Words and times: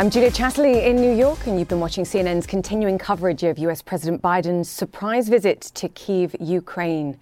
I'm 0.00 0.08
Julia 0.08 0.30
Chatterley 0.30 0.86
in 0.86 0.96
New 0.96 1.14
York, 1.14 1.46
and 1.46 1.58
you've 1.58 1.68
been 1.68 1.78
watching 1.78 2.04
CNN's 2.04 2.46
continuing 2.46 2.96
coverage 2.96 3.42
of 3.42 3.58
US 3.58 3.82
President 3.82 4.22
Biden's 4.22 4.66
surprise 4.66 5.28
visit 5.28 5.60
to 5.60 5.90
Kiev, 5.90 6.34
Ukraine. 6.40 7.18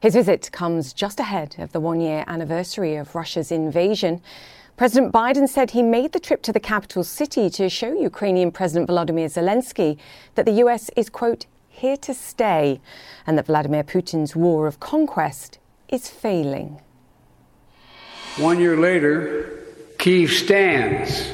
His 0.00 0.12
visit 0.12 0.52
comes 0.52 0.92
just 0.92 1.20
ahead 1.20 1.56
of 1.58 1.72
the 1.72 1.80
one 1.80 2.02
year 2.02 2.24
anniversary 2.26 2.96
of 2.96 3.14
Russia's 3.14 3.50
invasion. 3.50 4.20
President 4.76 5.10
Biden 5.10 5.48
said 5.48 5.70
he 5.70 5.82
made 5.82 6.12
the 6.12 6.20
trip 6.20 6.42
to 6.42 6.52
the 6.52 6.60
capital 6.60 7.02
city 7.02 7.48
to 7.48 7.70
show 7.70 7.94
Ukrainian 7.94 8.52
President 8.52 8.90
Volodymyr 8.90 9.32
Zelensky 9.32 9.96
that 10.34 10.44
the 10.44 10.60
US 10.64 10.90
is, 10.96 11.08
quote, 11.08 11.46
here 11.70 11.96
to 11.96 12.12
stay, 12.12 12.78
and 13.26 13.38
that 13.38 13.46
Vladimir 13.46 13.84
Putin's 13.84 14.36
war 14.36 14.66
of 14.66 14.80
conquest 14.80 15.58
is 15.88 16.10
failing. 16.10 16.82
One 18.36 18.60
year 18.60 18.76
later, 18.76 19.64
Kiev 19.96 20.30
stands, 20.30 21.32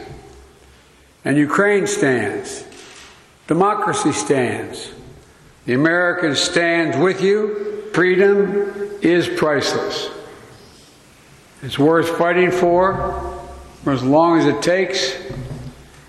and 1.25 1.37
Ukraine 1.37 1.87
stands. 1.87 2.65
Democracy 3.47 4.13
stands. 4.13 4.91
The 5.67 5.75
American 5.75 6.35
stands 6.37 6.97
with 6.97 7.23
you. 7.23 7.91
Freedom 7.93 8.73
is 9.01 9.29
priceless. 9.29 10.11
It's 11.63 11.79
worth 11.79 12.19
fighting 12.19 12.51
for 12.51 13.41
for 13.83 13.93
as 13.93 14.03
long 14.03 14.39
as 14.39 14.47
it 14.47 14.63
takes, 14.63 15.15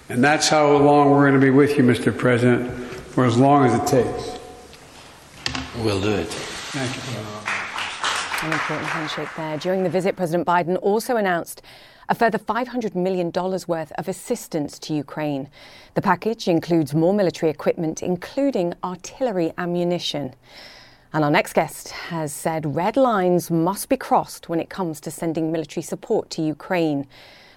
and 0.10 0.24
that's 0.24 0.48
how 0.48 0.78
long 0.78 1.12
we're 1.12 1.30
going 1.30 1.40
to 1.40 1.46
be 1.46 1.52
with 1.52 1.78
you, 1.78 1.84
Mr. 1.84 2.18
President, 2.18 2.72
for 3.12 3.26
as 3.26 3.38
long 3.38 3.66
as 3.66 3.74
it 3.74 3.86
takes. 3.86 4.40
We'll 5.84 6.02
do 6.02 6.12
it. 6.12 6.28
Thank 6.28 6.96
you. 7.14 8.48
An 8.48 8.54
important 8.54 8.88
handshake 8.88 9.30
there. 9.36 9.58
During 9.58 9.84
the 9.84 9.90
visit, 9.90 10.16
President 10.16 10.48
Biden 10.48 10.78
also 10.82 11.18
announced 11.18 11.62
a 12.10 12.16
further 12.16 12.38
$500 12.38 12.96
million 12.96 13.32
worth 13.68 13.92
of 13.94 14.08
assistance 14.08 14.78
to 14.80 14.94
Ukraine. 14.94 15.50
The 15.96 16.02
package 16.02 16.48
includes 16.48 16.94
more 16.94 17.14
military 17.14 17.50
equipment, 17.50 18.04
including 18.04 18.74
artillery 18.84 19.54
ammunition. 19.58 20.34
And 21.14 21.24
our 21.24 21.32
next 21.32 21.54
guest 21.54 21.90
has 21.90 22.34
said 22.34 22.76
red 22.76 22.98
lines 22.98 23.50
must 23.50 23.90
be 23.90 23.98
crossed 23.98 24.50
when 24.50 24.60
it 24.60 24.70
comes 24.70 25.00
to 25.02 25.12
sending 25.12 25.52
military 25.52 25.82
support 25.82 26.30
to 26.32 26.42
Ukraine. 26.42 27.08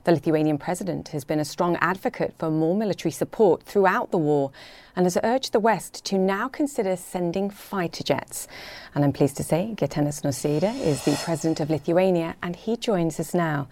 The 0.04 0.12
Lithuanian 0.12 0.58
president 0.58 1.08
has 1.08 1.24
been 1.24 1.41
a 1.41 1.44
strong 1.44 1.76
advocate 1.80 2.34
for 2.38 2.50
more 2.50 2.74
military 2.74 3.12
support 3.12 3.62
throughout 3.64 4.10
the 4.10 4.16
war 4.16 4.52
and 4.96 5.04
has 5.04 5.19
urged 5.22 5.52
the 5.52 5.60
West 5.60 6.04
to 6.06 6.16
now 6.16 6.48
consider 6.48 6.96
sending 6.96 7.50
fighter 7.50 8.02
jets. 8.02 8.48
And 8.94 9.04
I'm 9.04 9.12
pleased 9.12 9.36
to 9.36 9.42
say 9.42 9.74
Gitanas 9.76 10.22
Nausėda 10.22 10.80
is 10.80 11.04
the 11.04 11.20
president 11.24 11.60
of 11.60 11.69
Lithuania 11.69 12.36
and 12.42 12.56
he 12.56 12.76
joins 12.76 13.20
us 13.20 13.34
now. 13.34 13.69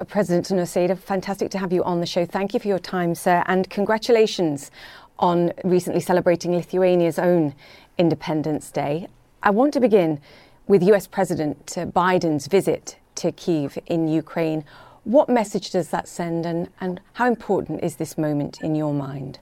Uh, 0.00 0.04
President 0.04 0.48
Nausėda, 0.48 0.98
fantastic 0.98 1.50
to 1.50 1.58
have 1.58 1.72
you 1.72 1.84
on 1.84 2.00
the 2.00 2.06
show. 2.06 2.24
Thank 2.24 2.54
you 2.54 2.60
for 2.60 2.68
your 2.68 2.78
time, 2.78 3.14
sir, 3.14 3.42
and 3.46 3.68
congratulations 3.68 4.70
on 5.18 5.52
recently 5.62 6.00
celebrating 6.00 6.52
Lithuania's 6.52 7.18
own 7.18 7.54
Independence 7.98 8.70
Day. 8.70 9.08
I 9.42 9.50
want 9.50 9.74
to 9.74 9.80
begin 9.80 10.20
with 10.66 10.82
US 10.84 11.06
President 11.06 11.66
Biden's 11.66 12.46
visit 12.46 12.96
to 13.16 13.30
Kiev 13.30 13.78
in 13.86 14.08
Ukraine. 14.08 14.64
What 15.04 15.28
message 15.28 15.70
does 15.70 15.90
that 15.90 16.08
send, 16.08 16.46
and, 16.46 16.70
and 16.80 17.00
how 17.14 17.26
important 17.26 17.84
is 17.84 17.96
this 17.96 18.16
moment 18.16 18.62
in 18.62 18.74
your 18.74 18.94
mind? 18.94 19.38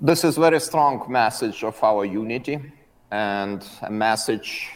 This 0.00 0.22
is 0.22 0.36
very 0.36 0.60
strong 0.60 1.04
message 1.08 1.64
of 1.64 1.82
our 1.82 2.04
unity 2.04 2.60
and 3.10 3.66
a 3.82 3.90
message 3.90 4.70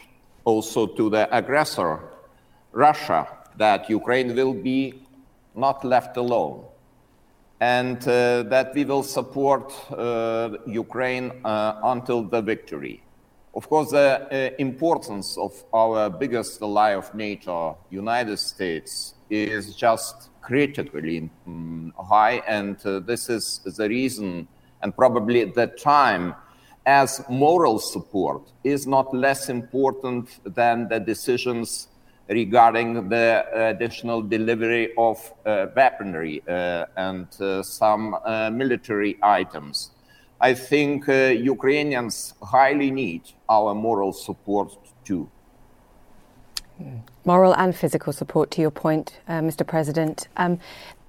also 0.45 0.87
to 0.87 1.11
the 1.11 1.29
aggressor, 1.37 2.01
Russia, 2.73 3.27
that 3.57 3.91
Ukraine 3.91 4.35
will 4.35 4.55
be 4.55 5.03
not 5.55 5.85
left 5.85 6.17
alone 6.17 6.65
and 7.61 7.99
uh, 8.09 8.43
that 8.45 8.73
we 8.75 8.85
will 8.85 9.03
support 9.03 9.73
uh, 9.93 10.51
Ukraine 10.67 11.31
uh, 11.45 11.81
until 11.85 12.23
the 12.23 12.41
victory. 12.41 13.03
Of 13.55 13.69
course, 13.69 13.91
the 13.91 14.53
uh, 14.53 14.55
importance 14.59 15.37
of 15.37 15.53
our 15.75 16.09
biggest 16.09 16.63
ally 16.63 16.91
of 16.91 17.15
NATO, 17.15 17.77
United 17.91 18.39
States, 18.39 19.15
is 19.29 19.75
just 19.75 20.31
critically 20.41 21.29
um, 21.47 21.93
high, 21.99 22.43
and 22.47 22.77
uh, 22.87 23.01
this 23.01 23.29
is 23.29 23.61
the 23.77 23.89
reason 23.89 24.49
and 24.83 24.97
probably 24.97 25.45
the 25.45 25.67
time 25.67 26.35
as 26.87 27.23
moral 27.29 27.79
support 27.79 28.43
is 28.65 28.87
not 28.87 29.15
less 29.15 29.51
important 29.51 30.41
than 30.55 30.89
the 30.89 30.99
decisions 30.99 31.89
regarding 32.31 33.09
the 33.09 33.45
additional 33.53 34.23
delivery 34.23 34.93
of 34.97 35.33
uh, 35.45 35.67
weaponry 35.75 36.43
uh, 36.49 36.87
and 36.97 37.27
uh, 37.41 37.63
some 37.63 38.17
military 38.57 39.19
items. 39.23 39.91
I 40.41 40.55
think 40.55 41.07
Ukrainians 41.09 42.35
highly 42.43 42.91
need 42.91 43.23
our 43.49 43.75
moral 43.75 44.13
support 44.13 44.73
too. 45.05 45.29
Moral 47.27 47.55
and 47.57 47.77
physical 47.77 48.13
support, 48.13 48.51
to 48.53 48.63
your 48.63 48.71
point, 48.71 49.21
Mr. 49.29 49.67
President. 49.67 50.29
Um, 50.39 50.59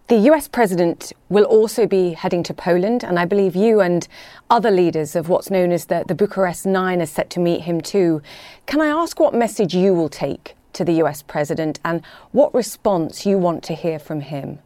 the 0.08 0.18
US 0.32 0.50
president 0.50 1.14
will 1.30 1.46
also 1.46 1.88
be 1.88 2.12
heading 2.12 2.44
to 2.44 2.54
Poland, 2.54 3.06
and 3.06 3.18
I 3.18 3.24
believe 3.24 3.56
you 3.56 3.80
and 3.80 4.06
other 4.50 4.70
leaders 4.70 5.16
of 5.16 5.30
what's 5.30 5.50
known 5.50 5.72
as 5.72 5.86
the, 5.86 6.04
the 6.06 6.16
Bucharest 6.16 6.66
Nine 6.66 7.02
are 7.02 7.06
set 7.06 7.30
to 7.30 7.40
meet 7.40 7.62
him 7.62 7.80
too. 7.80 8.22
Can 8.66 8.82
I 8.82 8.88
ask 8.88 9.18
what 9.22 9.34
message 9.34 9.74
you 9.74 9.94
will 9.94 10.10
take 10.10 10.56
to 10.74 10.86
the 10.86 10.94
US 11.04 11.22
president 11.22 11.80
and 11.84 12.02
what 12.32 12.54
response 12.54 13.26
you 13.26 13.38
want 13.38 13.64
to 13.64 13.74
hear 13.74 14.00
from 14.00 14.22
him? 14.22 14.60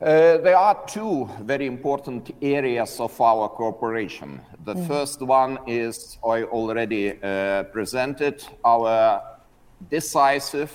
Uh, 0.00 0.38
there 0.38 0.56
are 0.56 0.86
two 0.86 1.28
very 1.42 1.66
important 1.66 2.32
areas 2.40 3.00
of 3.00 3.20
our 3.20 3.48
cooperation. 3.48 4.40
The 4.64 4.74
mm. 4.74 4.86
first 4.86 5.20
one 5.20 5.58
is 5.66 6.18
I 6.24 6.44
already 6.44 7.20
uh, 7.20 7.64
presented 7.64 8.44
our 8.64 9.20
decisive 9.90 10.72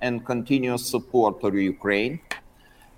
and 0.00 0.24
continuous 0.24 0.86
support 0.90 1.42
to 1.42 1.54
Ukraine. 1.54 2.20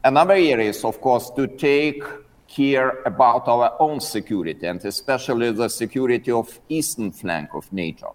Another 0.04 0.34
area 0.34 0.70
is, 0.70 0.84
of 0.84 1.00
course, 1.00 1.30
to 1.30 1.48
take 1.48 2.04
care 2.46 3.02
about 3.04 3.48
our 3.48 3.74
own 3.80 4.00
security 4.00 4.66
and 4.66 4.84
especially 4.84 5.50
the 5.50 5.68
security 5.68 6.30
of 6.30 6.60
eastern 6.68 7.10
flank 7.10 7.52
of 7.52 7.72
NATO. 7.72 8.14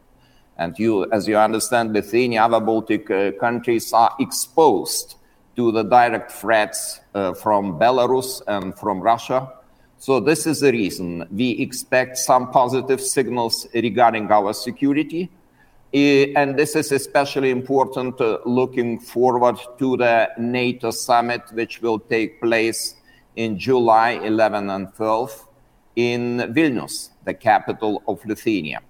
And 0.60 0.78
you, 0.78 1.10
as 1.12 1.26
you 1.26 1.38
understand, 1.38 1.94
Lithuania, 1.94 2.44
other 2.44 2.60
Baltic 2.60 3.10
uh, 3.10 3.32
countries 3.40 3.94
are 3.94 4.14
exposed 4.20 5.16
to 5.56 5.72
the 5.72 5.84
direct 5.84 6.34
threats 6.34 7.00
uh, 7.16 7.34
from 7.34 7.80
Belarus 7.80 8.42
and 8.46 8.78
from 8.78 9.00
Russia. 9.00 9.54
So 10.00 10.20
this 10.20 10.46
is 10.46 10.60
the 10.60 10.74
reason 10.74 11.26
we 11.32 11.52
expect 11.52 12.18
some 12.18 12.52
positive 12.52 13.00
signals 13.00 13.68
regarding 13.74 14.30
our 14.32 14.52
security. 14.52 15.30
Uh, 15.94 16.36
and 16.36 16.60
this 16.60 16.76
is 16.76 16.92
especially 16.92 17.52
important 17.52 18.20
uh, 18.20 18.40
looking 18.46 19.00
forward 19.00 19.56
to 19.78 19.96
the 19.96 20.30
NATO 20.38 20.92
summit, 20.92 21.42
which 21.54 21.82
will 21.82 22.00
take 22.00 22.42
place 22.42 22.96
in 23.38 23.58
July 23.58 24.12
11 24.12 24.70
and 24.70 24.94
12 24.94 25.48
in 25.96 26.38
Vilnius, 26.54 27.12
the 27.24 27.34
capital 27.34 28.04
of 28.10 28.24
Lithuania. 28.26 28.82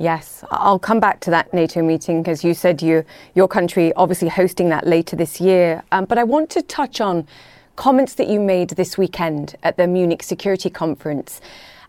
Yes, 0.00 0.44
I'll 0.52 0.78
come 0.78 1.00
back 1.00 1.18
to 1.20 1.30
that 1.30 1.52
NATO 1.52 1.82
meeting 1.82 2.22
because 2.22 2.44
you 2.44 2.54
said 2.54 2.80
you, 2.80 3.04
your 3.34 3.48
country 3.48 3.92
obviously 3.94 4.28
hosting 4.28 4.68
that 4.68 4.86
later 4.86 5.16
this 5.16 5.40
year. 5.40 5.82
Um, 5.90 6.04
but 6.04 6.18
I 6.18 6.24
want 6.24 6.50
to 6.50 6.62
touch 6.62 7.00
on 7.00 7.26
comments 7.74 8.14
that 8.14 8.28
you 8.28 8.38
made 8.38 8.70
this 8.70 8.96
weekend 8.96 9.56
at 9.64 9.76
the 9.76 9.88
Munich 9.88 10.22
Security 10.22 10.70
Conference. 10.70 11.40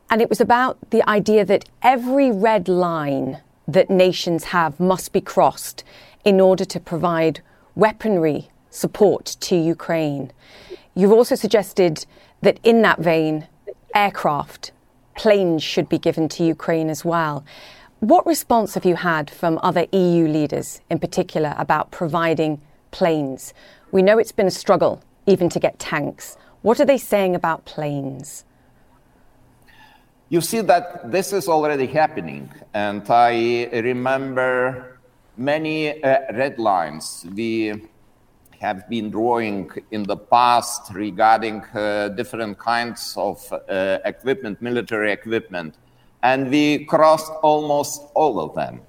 And 0.09 0.23
it 0.23 0.29
was 0.29 0.41
about 0.41 0.77
the 0.89 1.07
idea 1.07 1.45
that 1.45 1.65
every 1.83 2.31
red 2.31 2.67
line 2.67 3.41
that 3.67 3.91
nations 3.91 4.45
have 4.45 4.79
must 4.79 5.13
be 5.13 5.21
crossed 5.21 5.83
in 6.25 6.41
order 6.41 6.65
to 6.65 6.79
provide 6.79 7.41
weaponry 7.75 8.49
support 8.71 9.37
to 9.39 9.55
Ukraine. 9.55 10.31
You've 10.95 11.11
also 11.11 11.35
suggested 11.35 12.07
that 12.41 12.59
in 12.63 12.81
that 12.81 12.99
vein, 12.99 13.47
aircraft, 13.93 14.71
planes 15.15 15.61
should 15.61 15.89
be 15.89 15.99
given 15.99 16.27
to 16.29 16.43
Ukraine 16.43 16.89
as 16.89 17.05
well. 17.05 17.45
What 17.99 18.25
response 18.25 18.75
have 18.75 18.85
you 18.85 18.95
had 18.95 19.29
from 19.29 19.59
other 19.61 19.85
EU 19.91 20.25
leaders, 20.25 20.79
in 20.89 20.99
particular, 20.99 21.53
about 21.57 21.91
providing 21.91 22.61
planes? 22.91 23.53
We 23.91 24.01
know 24.01 24.17
it's 24.17 24.31
been 24.31 24.47
a 24.47 24.51
struggle 24.51 25.01
even 25.27 25.49
to 25.49 25.59
get 25.59 25.79
tanks. 25.79 26.37
What 26.61 26.79
are 26.79 26.85
they 26.85 26.97
saying 26.97 27.35
about 27.35 27.65
planes? 27.65 28.45
You 30.29 30.39
see 30.39 30.61
that 30.61 31.11
this 31.11 31.33
is 31.33 31.49
already 31.49 31.87
happening, 31.87 32.49
and 32.73 33.03
I 33.09 33.67
remember 33.73 35.01
many 35.35 36.01
uh, 36.01 36.19
red 36.33 36.57
lines 36.57 37.25
we 37.35 37.81
have 38.61 38.87
been 38.87 39.09
drawing 39.09 39.71
in 39.91 40.03
the 40.03 40.15
past 40.15 40.93
regarding 40.93 41.65
uh, 41.73 42.09
different 42.09 42.59
kinds 42.59 43.13
of 43.17 43.51
uh, 43.51 43.97
equipment, 44.05 44.61
military 44.61 45.11
equipment 45.11 45.75
and 46.23 46.49
we 46.49 46.85
crossed 46.85 47.31
almost 47.41 48.03
all 48.13 48.39
of 48.39 48.55
them. 48.55 48.81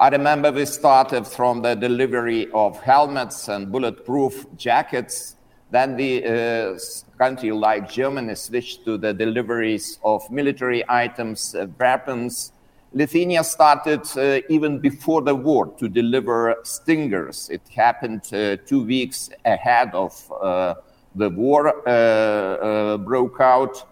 I 0.00 0.08
remember 0.10 0.52
we 0.52 0.64
started 0.64 1.26
from 1.26 1.60
the 1.62 1.74
delivery 1.74 2.48
of 2.54 2.80
helmets 2.80 3.48
and 3.48 3.72
bulletproof 3.72 4.46
jackets. 4.56 5.34
Then 5.70 5.96
the 5.96 6.24
uh, 6.24 6.78
country 7.18 7.50
like 7.50 7.90
Germany 7.90 8.34
switched 8.36 8.84
to 8.84 8.96
the 8.96 9.12
deliveries 9.12 9.98
of 10.04 10.30
military 10.30 10.84
items, 10.88 11.54
uh, 11.54 11.66
weapons. 11.78 12.52
Lithuania 12.94 13.44
started 13.44 14.06
uh, 14.16 14.40
even 14.48 14.78
before 14.78 15.20
the 15.20 15.34
war 15.34 15.66
to 15.78 15.88
deliver 15.88 16.56
stingers. 16.62 17.50
It 17.50 17.62
happened 17.74 18.32
uh, 18.32 18.56
two 18.64 18.84
weeks 18.84 19.30
ahead 19.44 19.90
of 19.94 20.32
uh, 20.40 20.74
the 21.16 21.28
war 21.28 21.86
uh, 21.88 22.96
broke 22.98 23.40
out. 23.40 23.84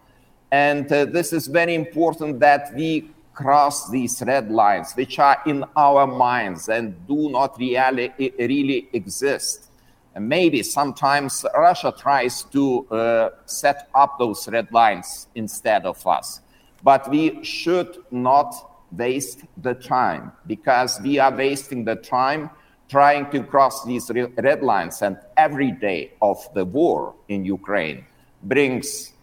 And 0.57 0.89
this 0.89 1.35
is 1.35 1.49
very 1.49 1.75
important 1.75 2.41
that 2.41 2.75
we 2.75 3.11
cross 3.35 3.91
these 3.91 4.23
red 4.27 4.51
lines, 4.51 4.95
which 4.95 5.19
are 5.19 5.39
in 5.45 5.65
our 5.77 6.07
minds 6.07 6.71
and 6.71 6.95
do 7.07 7.29
not 7.29 7.59
really, 7.59 8.11
really 8.39 8.89
exist. 8.95 9.71
And 10.15 10.27
maybe 10.27 10.63
sometimes 10.63 11.45
Russia 11.55 11.93
tries 11.93 12.43
to 12.45 12.87
uh, 12.89 13.31
set 13.45 13.91
up 13.95 14.19
those 14.19 14.49
red 14.49 14.73
lines 14.73 15.29
instead 15.35 15.85
of 15.85 16.07
us. 16.07 16.41
But 16.83 17.11
we 17.11 17.45
should 17.45 17.99
not 18.11 18.51
waste 18.93 19.41
the 19.61 19.75
time 19.75 20.33
because 20.47 20.99
we 21.03 21.19
are 21.19 21.37
wasting 21.37 21.85
the 21.85 21.97
time 21.97 22.49
trying 22.89 23.31
to 23.33 23.43
cross 23.43 23.85
these 23.85 24.11
red 24.39 24.63
lines. 24.63 25.03
And 25.03 25.19
every 25.37 25.73
day 25.73 26.13
of 26.23 26.39
the 26.55 26.65
war 26.65 27.15
in 27.29 27.45
Ukraine 27.45 28.07
brings 28.43 29.13
uh, 29.13 29.16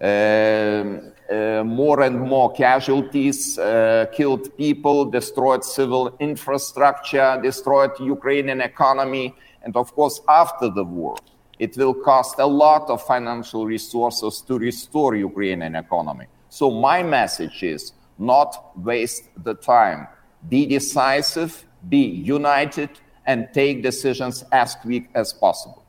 more 0.00 2.02
and 2.02 2.20
more 2.20 2.52
casualties, 2.52 3.58
uh, 3.58 4.06
killed 4.12 4.56
people, 4.56 5.04
destroyed 5.04 5.64
civil 5.64 6.16
infrastructure, 6.18 7.38
destroyed 7.42 7.90
Ukrainian 8.00 8.60
economy, 8.60 9.34
and 9.62 9.76
of 9.76 9.94
course, 9.94 10.20
after 10.28 10.70
the 10.70 10.84
war, 10.84 11.16
it 11.58 11.76
will 11.76 11.94
cost 11.94 12.38
a 12.38 12.46
lot 12.46 12.88
of 12.88 13.02
financial 13.02 13.66
resources 13.66 14.40
to 14.42 14.58
restore 14.58 15.14
Ukrainian 15.14 15.76
economy. 15.76 16.26
So 16.48 16.70
my 16.70 17.02
message 17.02 17.62
is 17.62 17.92
not 18.18 18.76
waste 18.76 19.24
the 19.44 19.54
time. 19.54 20.08
Be 20.48 20.66
decisive, 20.66 21.66
be 21.88 21.98
united, 21.98 22.90
and 23.26 23.48
take 23.52 23.82
decisions 23.82 24.42
as 24.50 24.74
quick 24.76 25.10
as 25.14 25.34
possible. 25.34 25.84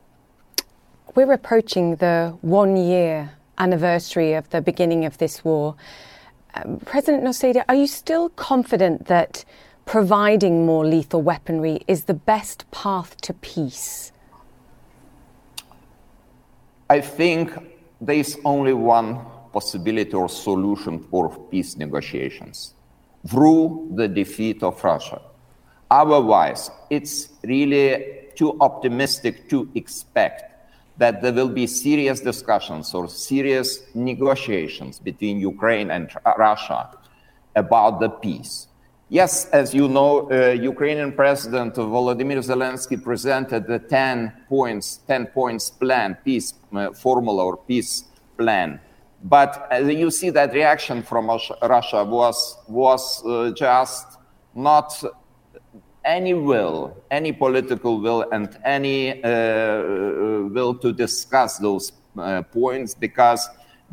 We're 1.14 1.32
approaching 1.32 1.96
the 1.96 2.36
one 2.42 2.76
year 2.76 3.30
anniversary 3.62 4.34
of 4.34 4.50
the 4.50 4.60
beginning 4.60 5.04
of 5.04 5.18
this 5.18 5.44
war. 5.44 5.76
Um, 6.54 6.80
President 6.84 7.22
Nausėda, 7.24 7.64
are 7.68 7.74
you 7.74 7.86
still 7.86 8.28
confident 8.30 9.06
that 9.06 9.44
providing 9.84 10.66
more 10.66 10.84
lethal 10.84 11.22
weaponry 11.22 11.80
is 11.86 12.04
the 12.04 12.14
best 12.14 12.70
path 12.70 13.16
to 13.22 13.32
peace? 13.32 14.12
I 16.90 17.00
think 17.00 17.52
there 18.00 18.16
is 18.16 18.38
only 18.44 18.74
one 18.74 19.20
possibility 19.52 20.12
or 20.12 20.28
solution 20.28 20.98
for 21.10 21.30
peace 21.50 21.76
negotiations 21.76 22.74
through 23.28 23.92
the 23.94 24.08
defeat 24.08 24.62
of 24.62 24.82
Russia. 24.82 25.22
Otherwise, 25.90 26.70
it's 26.90 27.28
really 27.44 28.28
too 28.34 28.56
optimistic 28.60 29.48
to 29.50 29.70
expect 29.74 30.51
that 30.98 31.22
there 31.22 31.32
will 31.32 31.48
be 31.48 31.66
serious 31.66 32.20
discussions 32.20 32.94
or 32.94 33.08
serious 33.08 33.82
negotiations 33.94 34.98
between 34.98 35.40
Ukraine 35.40 35.90
and 35.90 36.10
Russia 36.38 36.90
about 37.56 38.00
the 38.00 38.08
peace. 38.08 38.68
Yes, 39.08 39.46
as 39.50 39.74
you 39.74 39.88
know, 39.88 40.30
uh, 40.30 40.52
Ukrainian 40.52 41.12
President 41.12 41.74
Volodymyr 41.74 42.38
Zelensky 42.38 42.96
presented 43.02 43.66
the 43.66 43.78
10 43.78 44.32
points, 44.48 45.00
10 45.06 45.26
points 45.26 45.68
plan, 45.68 46.16
peace 46.24 46.54
uh, 46.74 46.92
formula 46.92 47.44
or 47.44 47.56
peace 47.58 48.04
plan. 48.38 48.80
But 49.22 49.68
uh, 49.70 49.76
you 49.76 50.10
see 50.10 50.30
that 50.30 50.54
reaction 50.54 51.02
from 51.02 51.26
Russia 51.62 52.04
was, 52.04 52.56
was 52.68 53.22
uh, 53.26 53.52
just 53.54 54.18
not 54.54 54.92
any 56.04 56.34
will, 56.34 56.96
any 57.10 57.32
political 57.32 58.00
will, 58.00 58.24
and 58.32 58.58
any 58.64 59.22
uh, 59.22 59.28
uh, 59.28 60.48
will 60.50 60.74
to 60.74 60.92
discuss 60.92 61.58
those 61.58 61.92
uh, 62.18 62.42
points 62.42 62.94
because 62.94 63.48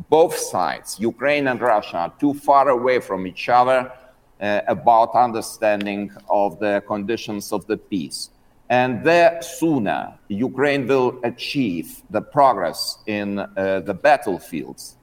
both 0.08 0.36
sides, 0.36 0.98
Ukraine 0.98 1.48
and 1.48 1.60
Russia, 1.60 1.96
are 1.98 2.12
too 2.18 2.34
far 2.34 2.70
away 2.70 3.00
from 3.00 3.26
each 3.26 3.48
other 3.48 3.92
uh, 4.40 4.60
about 4.66 5.14
understanding 5.14 6.10
of 6.28 6.58
the 6.58 6.82
conditions 6.86 7.52
of 7.52 7.66
the 7.66 7.76
peace. 7.76 8.30
And 8.68 9.04
the 9.04 9.40
sooner 9.40 10.14
Ukraine 10.28 10.86
will 10.86 11.18
achieve 11.24 12.02
the 12.08 12.22
progress 12.22 12.98
in 13.06 13.38
uh, 13.40 13.80
the 13.80 13.94
battlefields, 13.94 14.96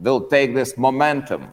will 0.00 0.22
take 0.22 0.54
this 0.54 0.76
momentum, 0.76 1.48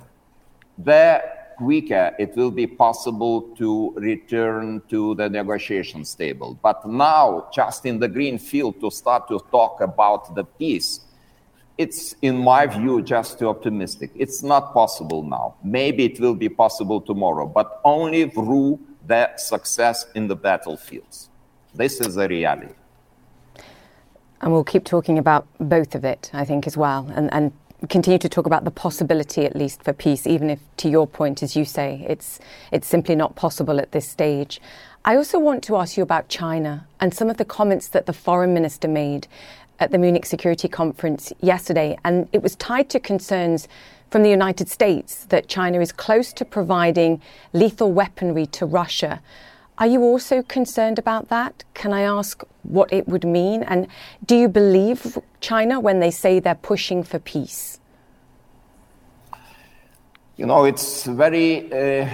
the 0.78 1.22
quicker 1.62 2.16
it 2.18 2.36
will 2.36 2.52
be 2.52 2.66
possible 2.66 3.42
to 3.56 3.94
return 3.98 4.82
to 4.90 5.16
the 5.16 5.30
negotiations 5.30 6.16
table. 6.16 6.58
But 6.62 6.86
now, 6.88 7.50
just 7.54 7.86
in 7.86 8.00
the 8.00 8.08
green 8.08 8.38
field, 8.40 8.82
to 8.82 8.90
start 8.90 9.28
to 9.28 9.40
talk 9.52 9.80
about 9.80 10.34
the 10.34 10.44
peace, 10.44 11.02
it's, 11.78 12.16
in 12.22 12.38
my 12.38 12.66
view, 12.66 13.02
just 13.02 13.40
too 13.40 13.48
optimistic. 13.48 14.12
It's 14.16 14.42
not 14.44 14.74
possible 14.74 15.24
now. 15.24 15.56
Maybe 15.64 16.06
it 16.06 16.20
will 16.20 16.36
be 16.36 16.50
possible 16.50 17.00
tomorrow, 17.00 17.46
but 17.46 17.80
only 17.84 18.30
through 18.30 18.80
the 19.06 19.30
success 19.38 20.06
in 20.16 20.28
the 20.28 20.36
battlefields. 20.36 21.30
This 21.74 22.02
is 22.02 22.16
the 22.16 22.28
reality. 22.28 22.74
And 24.42 24.52
we'll 24.52 24.64
keep 24.64 24.84
talking 24.84 25.20
about 25.20 25.46
both 25.60 25.94
of 25.94 26.04
it, 26.04 26.32
I 26.34 26.44
think, 26.46 26.66
as 26.66 26.76
well, 26.76 27.08
and, 27.16 27.32
and 27.32 27.52
continue 27.90 28.20
to 28.20 28.30
talk 28.30 28.46
about 28.46 28.64
the 28.64 28.72
possibility, 28.72 29.46
at 29.46 29.56
least, 29.56 29.84
for 29.84 29.94
peace, 29.94 30.28
even 30.28 30.50
if, 30.50 30.60
to 30.78 30.90
your 30.90 31.08
point, 31.08 31.42
as 31.42 31.56
you 31.56 31.66
say, 31.66 32.06
it's, 32.08 32.40
it's 32.72 32.88
simply 32.88 33.16
not 33.16 33.36
possible 33.36 33.80
at 33.80 33.92
this 33.92 34.08
stage. 34.08 34.62
I 35.04 35.16
also 35.16 35.40
want 35.40 35.64
to 35.64 35.78
ask 35.78 35.98
you 35.98 36.04
about 36.04 36.30
China 36.30 36.86
and 37.00 37.14
some 37.14 37.30
of 37.30 37.38
the 37.38 37.46
comments 37.46 37.88
that 37.90 38.06
the 38.06 38.14
foreign 38.14 38.54
minister 38.54 38.88
made 38.88 39.28
at 39.80 39.90
the 39.90 39.98
Munich 39.98 40.28
Security 40.28 40.68
Conference 40.68 41.34
yesterday. 41.42 41.98
And 42.06 42.30
it 42.32 42.44
was 42.44 42.56
tied 42.56 42.90
to 42.92 43.00
concerns 43.00 43.68
from 44.12 44.22
the 44.22 44.30
United 44.30 44.70
States 44.70 45.26
that 45.26 45.48
China 45.48 45.80
is 45.80 45.92
close 45.92 46.32
to 46.34 46.46
providing 46.46 47.20
lethal 47.54 47.92
weaponry 47.92 48.46
to 48.46 48.66
Russia. 48.68 49.22
Are 49.82 49.88
you 49.88 50.04
also 50.04 50.44
concerned 50.44 51.00
about 51.00 51.30
that? 51.30 51.64
Can 51.74 51.92
I 51.92 52.02
ask 52.04 52.44
what 52.62 52.94
it 52.94 53.08
would 53.08 53.26
mean? 53.26 53.64
And 53.64 53.88
do 54.24 54.36
you 54.36 54.48
believe 54.48 55.18
China 55.40 55.80
when 55.80 56.00
they 56.00 56.12
say 56.12 56.40
they're 56.40 56.54
pushing 56.54 57.02
for 57.02 57.18
peace? 57.18 57.80
You 60.38 60.46
know, 60.46 60.66
it's 60.66 61.06
very 61.06 61.74
uh, 61.74 62.08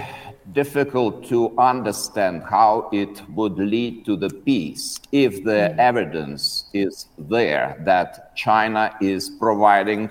difficult 0.52 1.28
to 1.28 1.52
understand 1.58 2.42
how 2.42 2.88
it 2.90 3.20
would 3.34 3.58
lead 3.58 4.06
to 4.06 4.16
the 4.16 4.30
peace 4.30 4.98
if 5.12 5.44
the 5.44 5.68
mm. 5.68 5.78
evidence 5.78 6.70
is 6.72 7.08
there 7.18 7.76
that 7.84 8.34
China 8.34 8.96
is 9.02 9.28
providing 9.28 10.08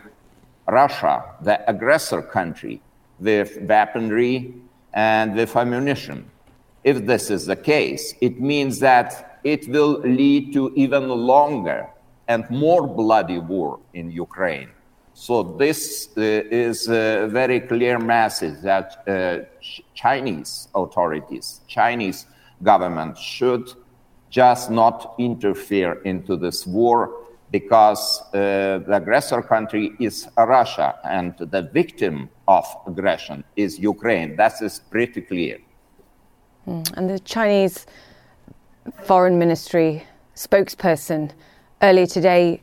Russia, 0.68 1.24
the 1.42 1.68
aggressor 1.68 2.22
country, 2.22 2.84
with 3.20 3.58
weaponry 3.62 4.54
and 4.94 5.34
with 5.34 5.56
ammunition. 5.56 6.30
If 6.84 7.06
this 7.06 7.30
is 7.30 7.46
the 7.46 7.56
case, 7.56 8.14
it 8.22 8.40
means 8.40 8.80
that 8.80 9.40
it 9.44 9.68
will 9.68 10.00
lead 10.00 10.54
to 10.54 10.72
even 10.76 11.10
longer 11.10 11.88
and 12.28 12.50
more 12.50 12.86
bloody 12.88 13.40
war 13.40 13.80
in 13.94 14.12
Ukraine. 14.12 14.70
So 15.14 15.42
this 15.42 16.10
uh, 16.16 16.22
is 16.22 16.88
a 16.90 17.28
very 17.28 17.60
clear 17.62 17.98
message 17.98 18.62
that 18.62 19.04
uh, 19.08 19.40
Chinese 19.96 20.68
authorities, 20.76 21.62
Chinese 21.68 22.28
government 22.62 23.18
should 23.18 23.68
just 24.30 24.70
not 24.70 25.16
interfere 25.18 25.94
into 26.04 26.36
this 26.36 26.68
war 26.68 27.24
because 27.52 28.22
uh, 28.34 28.80
the 28.86 28.94
aggressor 29.02 29.42
country 29.42 29.94
is 30.00 30.28
Russia 30.38 31.00
and 31.04 31.34
the 31.38 31.64
victim 31.74 32.30
of 32.48 32.66
aggression 32.86 33.44
is 33.56 33.80
Ukraine. 33.80 34.36
That 34.36 34.62
is 34.62 34.82
pretty 34.92 35.22
clear. 35.22 35.58
Mm. 36.68 36.94
And 36.98 37.10
the 37.10 37.20
Chinese 37.20 37.86
foreign 39.04 39.40
ministry 39.40 40.06
spokesperson 40.36 41.32
earlier 41.82 42.06
today 42.06 42.62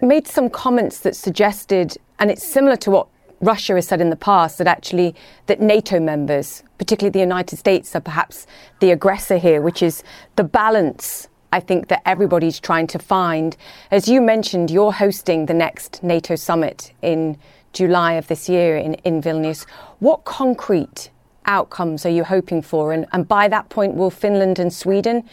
made 0.00 0.26
some 0.26 0.50
comments 0.50 1.00
that 1.00 1.14
suggested, 1.14 1.96
and 2.18 2.30
it's 2.30 2.44
similar 2.44 2.76
to 2.76 2.90
what 2.90 3.06
Russia 3.40 3.74
has 3.74 3.88
said 3.88 4.00
in 4.00 4.10
the 4.10 4.16
past, 4.16 4.58
that 4.58 4.66
actually 4.66 5.14
that 5.46 5.60
NATO 5.60 5.98
members, 5.98 6.62
particularly 6.78 7.12
the 7.12 7.20
United 7.20 7.56
States, 7.56 7.94
are 7.96 8.00
perhaps 8.00 8.46
the 8.80 8.90
aggressor 8.90 9.38
here, 9.38 9.62
which 9.62 9.82
is 9.82 10.02
the 10.36 10.44
balance 10.44 11.28
I 11.52 11.60
think 11.60 11.88
that 11.88 12.02
everybody's 12.06 12.60
trying 12.60 12.86
to 12.88 12.98
find. 12.98 13.56
As 13.90 14.08
you 14.08 14.20
mentioned, 14.20 14.70
you're 14.70 14.92
hosting 14.92 15.46
the 15.46 15.54
next 15.54 16.02
NATO 16.02 16.36
summit 16.36 16.92
in 17.02 17.38
July 17.72 18.12
of 18.12 18.28
this 18.28 18.48
year 18.48 18.76
in, 18.76 18.94
in 18.94 19.20
Vilnius. 19.20 19.66
What 19.98 20.24
concrete 20.24 21.10
outcomes 21.46 22.06
are 22.06 22.10
you 22.10 22.24
hoping 22.24 22.62
for? 22.62 22.92
And, 22.92 23.06
and 23.12 23.26
by 23.26 23.48
that 23.48 23.68
point, 23.68 23.94
will 23.94 24.10
Finland 24.10 24.58
and 24.58 24.72
Sweden 24.72 25.24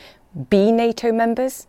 be 0.50 0.72
NATO 0.72 1.12
members? 1.12 1.68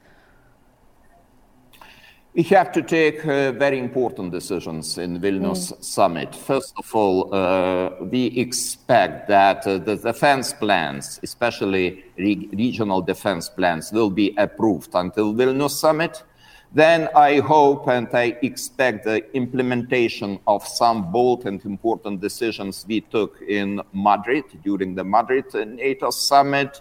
We 2.34 2.44
have 2.44 2.70
to 2.72 2.82
take 2.82 3.26
uh, 3.26 3.50
very 3.52 3.80
important 3.80 4.30
decisions 4.30 4.96
in 4.98 5.18
Vilnius 5.18 5.72
mm. 5.72 5.84
summit. 5.84 6.36
First 6.36 6.72
of 6.76 6.94
all, 6.94 7.34
uh, 7.34 7.90
we 8.00 8.26
expect 8.26 9.26
that 9.28 9.66
uh, 9.66 9.78
the 9.78 9.96
defense 9.96 10.52
plans, 10.52 11.18
especially 11.22 12.04
re- 12.16 12.48
regional 12.52 13.02
defense 13.02 13.48
plans, 13.48 13.90
will 13.90 14.10
be 14.10 14.34
approved 14.38 14.94
until 14.94 15.34
Vilnius 15.34 15.70
summit. 15.70 16.22
Then 16.72 17.08
I 17.16 17.40
hope 17.40 17.88
and 17.88 18.08
I 18.12 18.36
expect 18.42 19.04
the 19.04 19.24
implementation 19.34 20.38
of 20.46 20.66
some 20.66 21.10
bold 21.10 21.46
and 21.46 21.64
important 21.64 22.20
decisions 22.20 22.84
we 22.86 23.00
took 23.00 23.40
in 23.40 23.80
Madrid 23.92 24.44
during 24.62 24.94
the 24.94 25.04
Madrid 25.04 25.46
NATO 25.54 26.10
summit, 26.10 26.80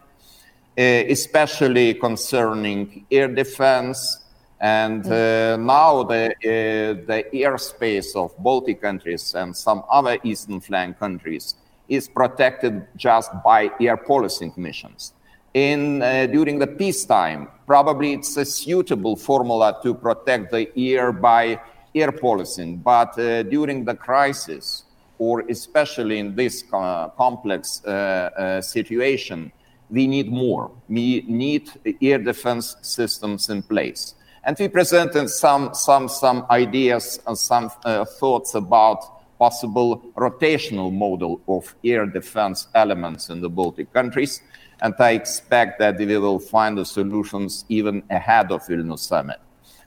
uh, 0.78 0.82
especially 0.82 1.94
concerning 1.94 3.06
air 3.10 3.30
defense 3.30 4.20
and 4.60 5.06
uh, 5.06 5.56
now 5.58 6.04
the, 6.04 6.32
uh, 6.32 7.06
the 7.06 7.26
airspace 7.34 8.16
of 8.16 8.36
Baltic 8.40 8.82
countries 8.82 9.36
and 9.36 9.56
some 9.56 9.84
other 9.90 10.18
eastern 10.24 10.60
flank 10.60 10.98
countries 10.98 11.56
is 11.88 12.10
protected 12.10 12.88
just 12.96 13.32
by 13.44 13.70
air 13.80 13.98
policing 13.98 14.54
missions. 14.58 15.14
In, 15.54 16.02
uh, 16.02 16.28
during 16.28 16.60
the 16.60 16.68
peacetime, 16.68 17.48
probably 17.66 18.14
it's 18.14 18.38
a 18.38 18.46
suitable 18.46 19.16
formula 19.16 19.80
to 19.84 19.94
protect 19.94 20.52
the 20.52 20.70
air 20.78 21.12
by 21.12 21.60
air 21.96 22.12
policing, 22.12 22.78
but 22.78 23.18
uh, 23.18 23.44
during 23.44 23.84
the 23.86 23.96
crisis, 23.96 24.84
or 25.18 25.44
especially 25.50 26.20
in 26.20 26.36
this 26.36 26.64
uh, 26.72 27.10
complex 27.10 27.84
uh, 27.86 28.62
situation, 28.62 29.52
we 29.90 30.06
need 30.06 30.30
more. 30.30 30.72
We 30.90 31.24
need 31.28 31.72
air 32.02 32.20
defense 32.20 32.76
systems 32.82 33.50
in 33.50 33.64
place. 33.64 34.16
And 34.44 34.56
we 34.60 34.68
presented 34.68 35.30
some, 35.30 35.74
some, 35.74 36.08
some 36.08 36.46
ideas 36.50 37.20
and 37.28 37.38
some 37.38 37.72
uh, 37.84 38.06
thoughts 38.06 38.56
about 38.56 39.17
possible 39.38 40.04
rotational 40.16 40.92
model 40.92 41.42
of 41.48 41.76
air 41.84 42.06
defense 42.06 42.68
elements 42.76 43.30
in 43.30 43.42
the 43.42 43.50
Baltic 43.50 43.92
countries. 43.94 44.42
And 44.82 44.94
I 45.00 45.12
expect 45.12 45.80
that 45.80 45.98
we 45.98 46.18
will 46.18 46.40
find 46.40 46.78
the 46.78 46.86
solutions 46.86 47.66
even 47.70 48.04
ahead 48.10 48.52
of 48.52 48.66
Vilnius 48.66 49.00
summit. 49.00 49.40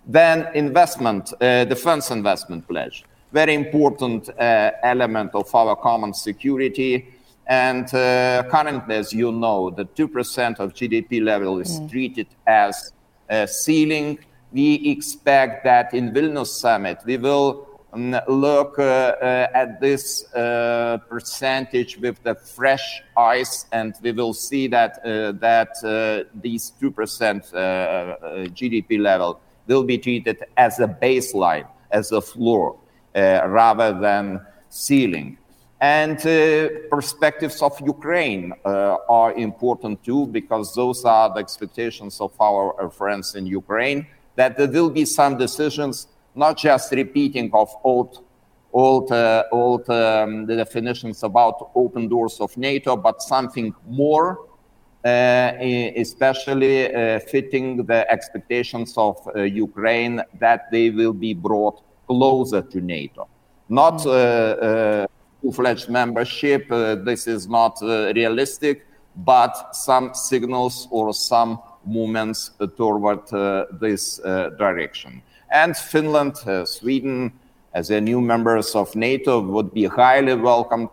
Then 0.07 0.49
investment, 0.55 1.33
uh, 1.41 1.65
defense 1.65 2.11
investment 2.11 2.67
pledge, 2.67 3.05
very 3.33 3.55
important 3.55 4.29
uh, 4.31 4.73
element 4.83 5.35
of 5.35 5.55
our 5.55 5.77
common 5.77 6.13
security. 6.15 7.15
And 7.47 7.93
uh, 7.95 8.45
currently, 8.51 8.97
as 8.97 9.13
you 9.13 9.31
know, 9.33 9.71
the 9.71 9.85
2% 9.85 10.59
of 10.59 10.75
GDP 10.75 11.23
level 11.23 11.61
is 11.61 11.81
mm. 11.81 11.91
treated 11.91 12.27
as 12.47 12.93
a 13.29 13.47
ceiling 13.47 14.19
we 14.53 14.75
expect 14.91 15.65
that 15.65 15.95
in 15.95 16.13
Vilnius 16.13 16.49
summit, 16.49 16.99
we 17.05 17.17
will 17.17 17.70
look 17.97 18.79
uh, 18.79 18.83
uh, 18.83 19.49
at 19.55 19.81
this 19.81 20.33
uh, 20.35 20.99
percentage 21.09 21.99
with 21.99 22.23
the 22.23 22.35
fresh 22.35 23.03
eyes, 23.17 23.67
and 23.73 23.95
we 24.03 24.13
will 24.13 24.35
see 24.35 24.69
that 24.69 25.03
that 25.41 26.29
these 26.35 26.71
two 26.81 26.91
percent 26.91 27.53
uh, 27.53 28.17
GDP 28.55 29.01
level 29.01 29.41
will 29.67 29.85
be 29.85 29.99
treated 29.99 30.45
as 30.57 30.79
a 30.81 30.87
baseline, 30.87 31.67
as 31.91 32.13
a 32.13 32.21
floor, 32.21 32.77
rather 33.15 33.99
than 33.99 34.41
ceiling. 34.69 35.37
And 35.81 36.19
perspectives 36.91 37.63
of 37.63 37.81
Ukraine 37.81 38.53
are 38.65 39.33
important 39.33 40.05
too, 40.05 40.27
because 40.27 40.75
those 40.75 41.05
are 41.05 41.33
the 41.33 41.41
expectations 41.41 42.21
of 42.21 42.33
our 42.41 42.91
friends 42.91 43.35
in 43.35 43.47
Ukraine 43.47 44.07
that 44.37 44.57
there 44.57 44.69
will 44.69 44.91
be 44.91 45.05
some 45.05 45.37
decisions, 45.37 46.07
not 46.35 46.59
just 46.59 46.93
repeating 46.93 47.51
of 47.53 47.75
old, 47.85 48.25
old, 48.73 49.11
uh, 49.13 49.45
old 49.53 49.89
um, 49.91 50.47
the 50.47 50.57
definitions 50.57 51.23
about 51.23 51.71
open 51.75 52.09
doors 52.09 52.41
of 52.41 52.57
NATO, 52.57 52.97
but 52.97 53.23
something 53.23 53.75
more, 53.87 54.47
uh, 55.05 55.53
especially 55.97 56.95
uh, 56.95 57.21
fitting 57.21 57.85
the 57.87 58.11
expectations 58.11 58.95
of 58.97 59.17
uh, 59.35 59.43
Ukraine 59.43 60.23
that 60.39 60.71
they 60.71 60.91
will 60.91 61.15
be 61.15 61.35
brought 61.35 61.83
closer 62.07 62.63
to 62.63 62.81
NATO. 62.81 63.29
Not 63.69 64.05
uh, 64.05 64.11
uh, 64.11 65.07
full-fledged 65.43 65.89
membership, 65.89 66.69
this 66.69 67.27
is 67.27 67.49
not 67.49 67.79
realistic, 67.81 68.87
but 69.17 69.75
some 69.75 70.15
signals 70.15 70.89
or 70.91 71.15
some 71.15 71.61
movements 71.85 72.51
toward 72.77 73.33
uh, 73.33 73.67
this 73.81 74.21
uh, 74.21 74.51
direction. 74.59 75.23
And 75.51 75.77
Finland, 75.77 76.37
uh, 76.47 76.65
Sweden, 76.65 77.33
as 77.73 77.91
a 77.91 78.01
new 78.01 78.21
members 78.21 78.75
of 78.75 78.95
NATO, 78.95 79.41
would 79.41 79.73
be 79.73 79.87
highly 79.87 80.35
welcomed 80.35 80.89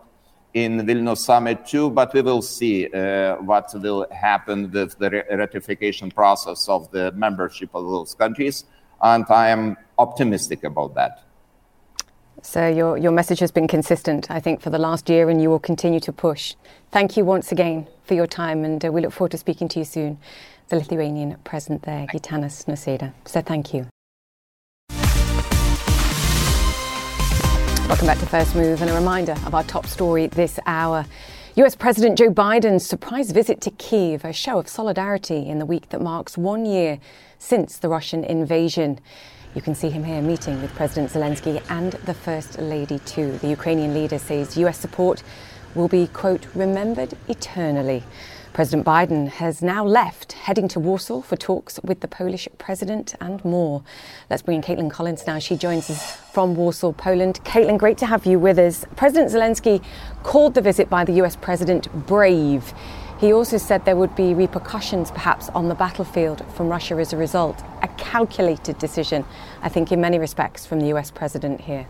in 0.54 0.86
Vilnius 0.86 1.18
summit 1.18 1.66
too, 1.66 1.90
but 1.90 2.12
we 2.14 2.22
will 2.22 2.42
see 2.42 2.86
uh, 2.86 3.36
what 3.36 3.70
will 3.74 4.06
happen 4.10 4.70
with 4.70 4.98
the 4.98 5.24
ratification 5.30 6.10
process 6.10 6.68
of 6.68 6.90
the 6.90 7.12
membership 7.12 7.70
of 7.74 7.84
those 7.84 8.14
countries, 8.14 8.64
and 9.02 9.24
I 9.28 9.48
am 9.48 9.76
optimistic 9.98 10.64
about 10.64 10.94
that. 10.94 11.22
So 12.42 12.68
your 12.68 12.96
your 12.96 13.12
message 13.12 13.40
has 13.40 13.50
been 13.50 13.66
consistent, 13.66 14.30
I 14.30 14.40
think, 14.40 14.60
for 14.60 14.70
the 14.70 14.78
last 14.78 15.10
year, 15.10 15.28
and 15.28 15.42
you 15.42 15.50
will 15.50 15.58
continue 15.58 16.00
to 16.00 16.12
push. 16.12 16.54
Thank 16.92 17.16
you 17.16 17.24
once 17.24 17.52
again 17.52 17.86
for 18.04 18.14
your 18.14 18.26
time, 18.26 18.64
and 18.64 18.84
uh, 18.84 18.92
we 18.92 19.00
look 19.00 19.12
forward 19.12 19.32
to 19.32 19.38
speaking 19.38 19.68
to 19.68 19.80
you 19.80 19.84
soon 19.84 20.18
the 20.68 20.76
Lithuanian 20.76 21.36
president 21.44 21.82
there, 21.82 22.06
Gitanas 22.06 22.66
Nausėda. 22.66 23.12
So 23.24 23.40
thank 23.40 23.74
you. 23.74 23.88
Welcome 27.88 28.06
back 28.06 28.18
to 28.18 28.26
First 28.26 28.54
Move 28.54 28.82
and 28.82 28.90
a 28.90 28.94
reminder 28.94 29.32
of 29.46 29.54
our 29.54 29.64
top 29.64 29.86
story 29.86 30.26
this 30.26 30.60
hour. 30.66 31.06
US 31.54 31.74
President 31.74 32.18
Joe 32.18 32.28
Biden's 32.28 32.84
surprise 32.84 33.30
visit 33.30 33.62
to 33.62 33.70
Kiev, 33.70 34.26
a 34.26 34.32
show 34.34 34.58
of 34.58 34.68
solidarity 34.68 35.48
in 35.48 35.58
the 35.58 35.64
week 35.64 35.88
that 35.88 36.02
marks 36.02 36.36
one 36.36 36.66
year 36.66 37.00
since 37.38 37.78
the 37.78 37.88
Russian 37.88 38.24
invasion. 38.24 39.00
You 39.54 39.62
can 39.62 39.74
see 39.74 39.88
him 39.88 40.04
here 40.04 40.20
meeting 40.20 40.60
with 40.60 40.74
President 40.74 41.10
Zelensky 41.10 41.62
and 41.70 41.92
the 42.04 42.12
First 42.12 42.58
Lady 42.58 42.98
too. 42.98 43.38
The 43.38 43.48
Ukrainian 43.48 43.94
leader 43.94 44.18
says 44.18 44.58
US 44.58 44.78
support 44.78 45.22
will 45.74 45.88
be, 45.88 46.08
quote, 46.08 46.46
remembered 46.54 47.14
eternally. 47.26 48.04
President 48.52 48.84
Biden 48.84 49.28
has 49.28 49.62
now 49.62 49.84
left, 49.84 50.32
heading 50.32 50.66
to 50.68 50.80
Warsaw 50.80 51.20
for 51.20 51.36
talks 51.36 51.78
with 51.84 52.00
the 52.00 52.08
Polish 52.08 52.48
president 52.58 53.14
and 53.20 53.44
more. 53.44 53.82
Let's 54.30 54.42
bring 54.42 54.56
in 54.56 54.62
Kaitlan 54.62 54.90
Collins 54.90 55.26
now. 55.26 55.38
She 55.38 55.56
joins 55.56 55.88
us 55.90 56.16
from 56.32 56.56
Warsaw, 56.56 56.92
Poland. 56.92 57.40
Kaitlan, 57.44 57.78
great 57.78 57.98
to 57.98 58.06
have 58.06 58.26
you 58.26 58.38
with 58.38 58.58
us. 58.58 58.84
President 58.96 59.30
Zelensky 59.30 59.82
called 60.22 60.54
the 60.54 60.60
visit 60.60 60.90
by 60.90 61.04
the 61.04 61.12
US 61.22 61.36
president 61.36 61.88
brave. 62.06 62.74
He 63.20 63.32
also 63.32 63.58
said 63.58 63.84
there 63.84 63.96
would 63.96 64.14
be 64.16 64.34
repercussions 64.34 65.10
perhaps 65.10 65.48
on 65.50 65.68
the 65.68 65.74
battlefield 65.74 66.44
from 66.54 66.68
Russia 66.68 66.94
as 66.96 67.12
a 67.12 67.16
result. 67.16 67.62
A 67.82 67.88
calculated 67.96 68.78
decision, 68.78 69.24
I 69.62 69.68
think, 69.68 69.92
in 69.92 70.00
many 70.00 70.18
respects, 70.18 70.66
from 70.66 70.80
the 70.80 70.86
US 70.96 71.10
president 71.10 71.60
here. 71.60 71.86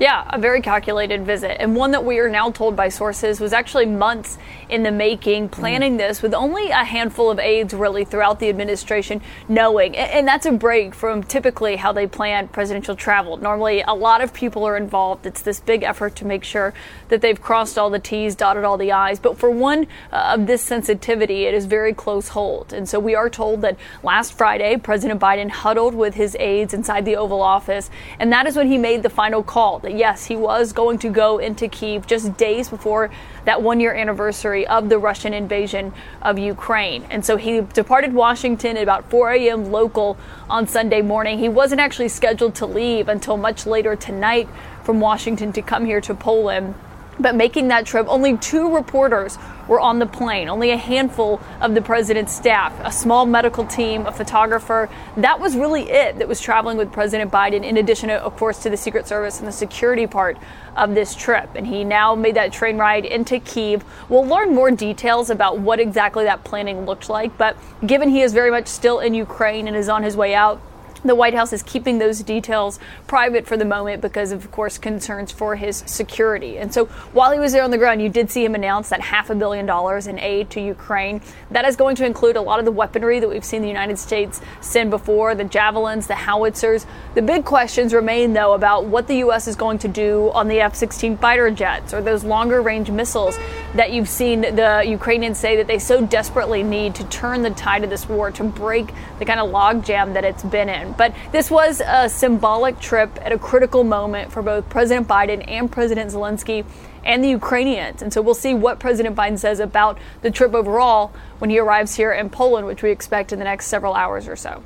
Yeah, 0.00 0.30
a 0.32 0.38
very 0.38 0.62
calculated 0.62 1.26
visit, 1.26 1.60
and 1.60 1.74
one 1.74 1.90
that 1.90 2.04
we 2.04 2.20
are 2.20 2.30
now 2.30 2.52
told 2.52 2.76
by 2.76 2.88
sources 2.88 3.40
was 3.40 3.52
actually 3.52 3.86
months 3.86 4.38
in 4.68 4.84
the 4.84 4.92
making, 4.92 5.48
planning 5.48 5.94
mm. 5.94 5.98
this 5.98 6.22
with 6.22 6.34
only 6.34 6.70
a 6.70 6.84
handful 6.84 7.32
of 7.32 7.40
aides 7.40 7.74
really 7.74 8.04
throughout 8.04 8.38
the 8.38 8.48
administration 8.48 9.20
knowing. 9.48 9.96
And 9.96 10.28
that's 10.28 10.46
a 10.46 10.52
break 10.52 10.94
from 10.94 11.24
typically 11.24 11.74
how 11.74 11.90
they 11.90 12.06
plan 12.06 12.46
presidential 12.46 12.94
travel. 12.94 13.38
Normally, 13.38 13.82
a 13.82 13.92
lot 13.92 14.20
of 14.20 14.32
people 14.32 14.62
are 14.64 14.76
involved. 14.76 15.26
It's 15.26 15.42
this 15.42 15.58
big 15.58 15.82
effort 15.82 16.14
to 16.16 16.24
make 16.24 16.44
sure 16.44 16.74
that 17.08 17.20
they've 17.20 17.40
crossed 17.40 17.76
all 17.76 17.90
the 17.90 17.98
T's, 17.98 18.36
dotted 18.36 18.62
all 18.62 18.78
the 18.78 18.92
I's. 18.92 19.18
But 19.18 19.36
for 19.36 19.50
one 19.50 19.88
uh, 20.12 20.36
of 20.36 20.46
this 20.46 20.62
sensitivity, 20.62 21.46
it 21.46 21.54
is 21.54 21.66
very 21.66 21.92
close 21.92 22.28
hold. 22.28 22.72
And 22.72 22.88
so 22.88 23.00
we 23.00 23.16
are 23.16 23.28
told 23.28 23.62
that 23.62 23.76
last 24.04 24.32
Friday, 24.32 24.76
President 24.76 25.20
Biden 25.20 25.50
huddled 25.50 25.96
with 25.96 26.14
his 26.14 26.36
aides 26.38 26.72
inside 26.72 27.04
the 27.04 27.16
Oval 27.16 27.42
Office, 27.42 27.90
and 28.20 28.30
that 28.32 28.46
is 28.46 28.54
when 28.54 28.68
he 28.68 28.78
made 28.78 29.02
the 29.02 29.10
final 29.10 29.42
call 29.42 29.80
that 29.88 29.96
yes, 29.96 30.26
he 30.26 30.36
was 30.36 30.74
going 30.74 30.98
to 30.98 31.08
go 31.08 31.38
into 31.38 31.66
Kiev 31.66 32.06
just 32.06 32.36
days 32.36 32.68
before 32.68 33.10
that 33.46 33.62
one 33.62 33.80
year 33.80 33.94
anniversary 33.94 34.66
of 34.66 34.90
the 34.90 34.98
Russian 34.98 35.32
invasion 35.32 35.94
of 36.20 36.38
Ukraine. 36.38 37.04
And 37.08 37.24
so 37.24 37.38
he 37.38 37.62
departed 37.62 38.12
Washington 38.12 38.76
at 38.76 38.82
about 38.82 39.08
4 39.08 39.32
a.m. 39.32 39.72
local 39.72 40.18
on 40.50 40.66
Sunday 40.66 41.00
morning. 41.00 41.38
He 41.38 41.48
wasn't 41.48 41.80
actually 41.80 42.08
scheduled 42.08 42.54
to 42.56 42.66
leave 42.66 43.08
until 43.08 43.38
much 43.38 43.64
later 43.64 43.96
tonight 43.96 44.46
from 44.84 45.00
Washington 45.00 45.54
to 45.54 45.62
come 45.62 45.86
here 45.86 46.02
to 46.02 46.14
Poland 46.14 46.74
But 47.20 47.34
making 47.34 47.68
that 47.68 47.84
trip, 47.84 48.06
only 48.08 48.36
two 48.36 48.74
reporters 48.74 49.38
were 49.66 49.80
on 49.80 49.98
the 49.98 50.06
plane, 50.06 50.48
only 50.48 50.70
a 50.70 50.76
handful 50.76 51.40
of 51.60 51.74
the 51.74 51.82
president's 51.82 52.34
staff, 52.34 52.72
a 52.82 52.90
small 52.90 53.26
medical 53.26 53.66
team, 53.66 54.06
a 54.06 54.12
photographer. 54.12 54.88
That 55.16 55.40
was 55.40 55.56
really 55.56 55.90
it 55.90 56.18
that 56.18 56.28
was 56.28 56.40
traveling 56.40 56.78
with 56.78 56.92
President 56.92 57.30
Biden, 57.30 57.64
in 57.64 57.76
addition, 57.76 58.08
of 58.08 58.36
course, 58.36 58.62
to 58.62 58.70
the 58.70 58.76
Secret 58.76 59.06
Service 59.06 59.38
and 59.38 59.48
the 59.48 59.52
security 59.52 60.06
part 60.06 60.38
of 60.76 60.94
this 60.94 61.14
trip. 61.14 61.50
And 61.54 61.66
he 61.66 61.84
now 61.84 62.14
made 62.14 62.36
that 62.36 62.52
train 62.52 62.78
ride 62.78 63.04
into 63.04 63.40
Kiev. 63.40 63.84
We'll 64.08 64.26
learn 64.26 64.54
more 64.54 64.70
details 64.70 65.28
about 65.28 65.58
what 65.58 65.80
exactly 65.80 66.24
that 66.24 66.44
planning 66.44 66.86
looked 66.86 67.10
like. 67.10 67.36
But 67.36 67.56
given 67.86 68.08
he 68.08 68.22
is 68.22 68.32
very 68.32 68.50
much 68.50 68.68
still 68.68 69.00
in 69.00 69.12
Ukraine 69.12 69.68
and 69.68 69.76
is 69.76 69.88
on 69.88 70.02
his 70.02 70.16
way 70.16 70.34
out, 70.34 70.60
the 71.04 71.14
White 71.14 71.34
House 71.34 71.52
is 71.52 71.62
keeping 71.62 71.98
those 71.98 72.22
details 72.22 72.78
private 73.06 73.46
for 73.46 73.56
the 73.56 73.64
moment 73.64 74.02
because 74.02 74.32
of, 74.32 74.50
course, 74.50 74.78
concerns 74.78 75.30
for 75.30 75.56
his 75.56 75.84
security. 75.86 76.58
And 76.58 76.72
so 76.72 76.86
while 77.12 77.32
he 77.32 77.38
was 77.38 77.52
there 77.52 77.62
on 77.62 77.70
the 77.70 77.78
ground, 77.78 78.02
you 78.02 78.08
did 78.08 78.30
see 78.30 78.44
him 78.44 78.54
announce 78.54 78.88
that 78.88 79.00
half 79.00 79.30
a 79.30 79.34
billion 79.34 79.66
dollars 79.66 80.06
in 80.06 80.18
aid 80.18 80.50
to 80.50 80.60
Ukraine. 80.60 81.20
That 81.50 81.64
is 81.64 81.76
going 81.76 81.96
to 81.96 82.04
include 82.04 82.36
a 82.36 82.40
lot 82.40 82.58
of 82.58 82.64
the 82.64 82.72
weaponry 82.72 83.20
that 83.20 83.28
we've 83.28 83.44
seen 83.44 83.62
the 83.62 83.68
United 83.68 83.98
States 83.98 84.40
send 84.60 84.90
before 84.90 85.34
the 85.34 85.44
javelins, 85.44 86.06
the 86.06 86.14
howitzers. 86.14 86.86
The 87.14 87.22
big 87.22 87.44
questions 87.44 87.94
remain, 87.94 88.32
though, 88.32 88.54
about 88.54 88.86
what 88.86 89.06
the 89.06 89.18
U.S. 89.18 89.46
is 89.46 89.56
going 89.56 89.78
to 89.78 89.88
do 89.88 90.30
on 90.32 90.48
the 90.48 90.60
F 90.60 90.74
16 90.74 91.18
fighter 91.18 91.50
jets 91.50 91.94
or 91.94 92.02
those 92.02 92.24
longer 92.24 92.60
range 92.60 92.90
missiles 92.90 93.36
that 93.74 93.92
you've 93.92 94.08
seen 94.08 94.40
the 94.40 94.84
Ukrainians 94.86 95.38
say 95.38 95.56
that 95.56 95.66
they 95.66 95.78
so 95.78 96.04
desperately 96.04 96.62
need 96.62 96.94
to 96.96 97.04
turn 97.04 97.42
the 97.42 97.50
tide 97.50 97.84
of 97.84 97.90
this 97.90 98.08
war, 98.08 98.30
to 98.32 98.44
break 98.44 98.92
the 99.18 99.24
kind 99.24 99.40
of 99.40 99.50
logjam 99.50 100.14
that 100.14 100.24
it's 100.24 100.42
been 100.42 100.68
in. 100.68 100.87
But 100.96 101.14
this 101.32 101.50
was 101.50 101.82
a 101.84 102.08
symbolic 102.08 102.78
trip 102.80 103.18
at 103.20 103.32
a 103.32 103.38
critical 103.38 103.84
moment 103.84 104.32
for 104.32 104.42
both 104.42 104.68
President 104.68 105.08
Biden 105.08 105.44
and 105.48 105.70
President 105.70 106.10
Zelensky 106.10 106.64
and 107.04 107.22
the 107.24 107.28
Ukrainians. 107.28 108.02
And 108.02 108.12
so 108.12 108.20
we'll 108.20 108.34
see 108.34 108.54
what 108.54 108.78
President 108.78 109.16
Biden 109.16 109.38
says 109.38 109.60
about 109.60 109.98
the 110.22 110.30
trip 110.30 110.54
overall 110.54 111.12
when 111.38 111.50
he 111.50 111.58
arrives 111.58 111.94
here 111.94 112.12
in 112.12 112.30
Poland, 112.30 112.66
which 112.66 112.82
we 112.82 112.90
expect 112.90 113.32
in 113.32 113.38
the 113.38 113.44
next 113.44 113.66
several 113.66 113.94
hours 113.94 114.28
or 114.28 114.36
so. 114.36 114.62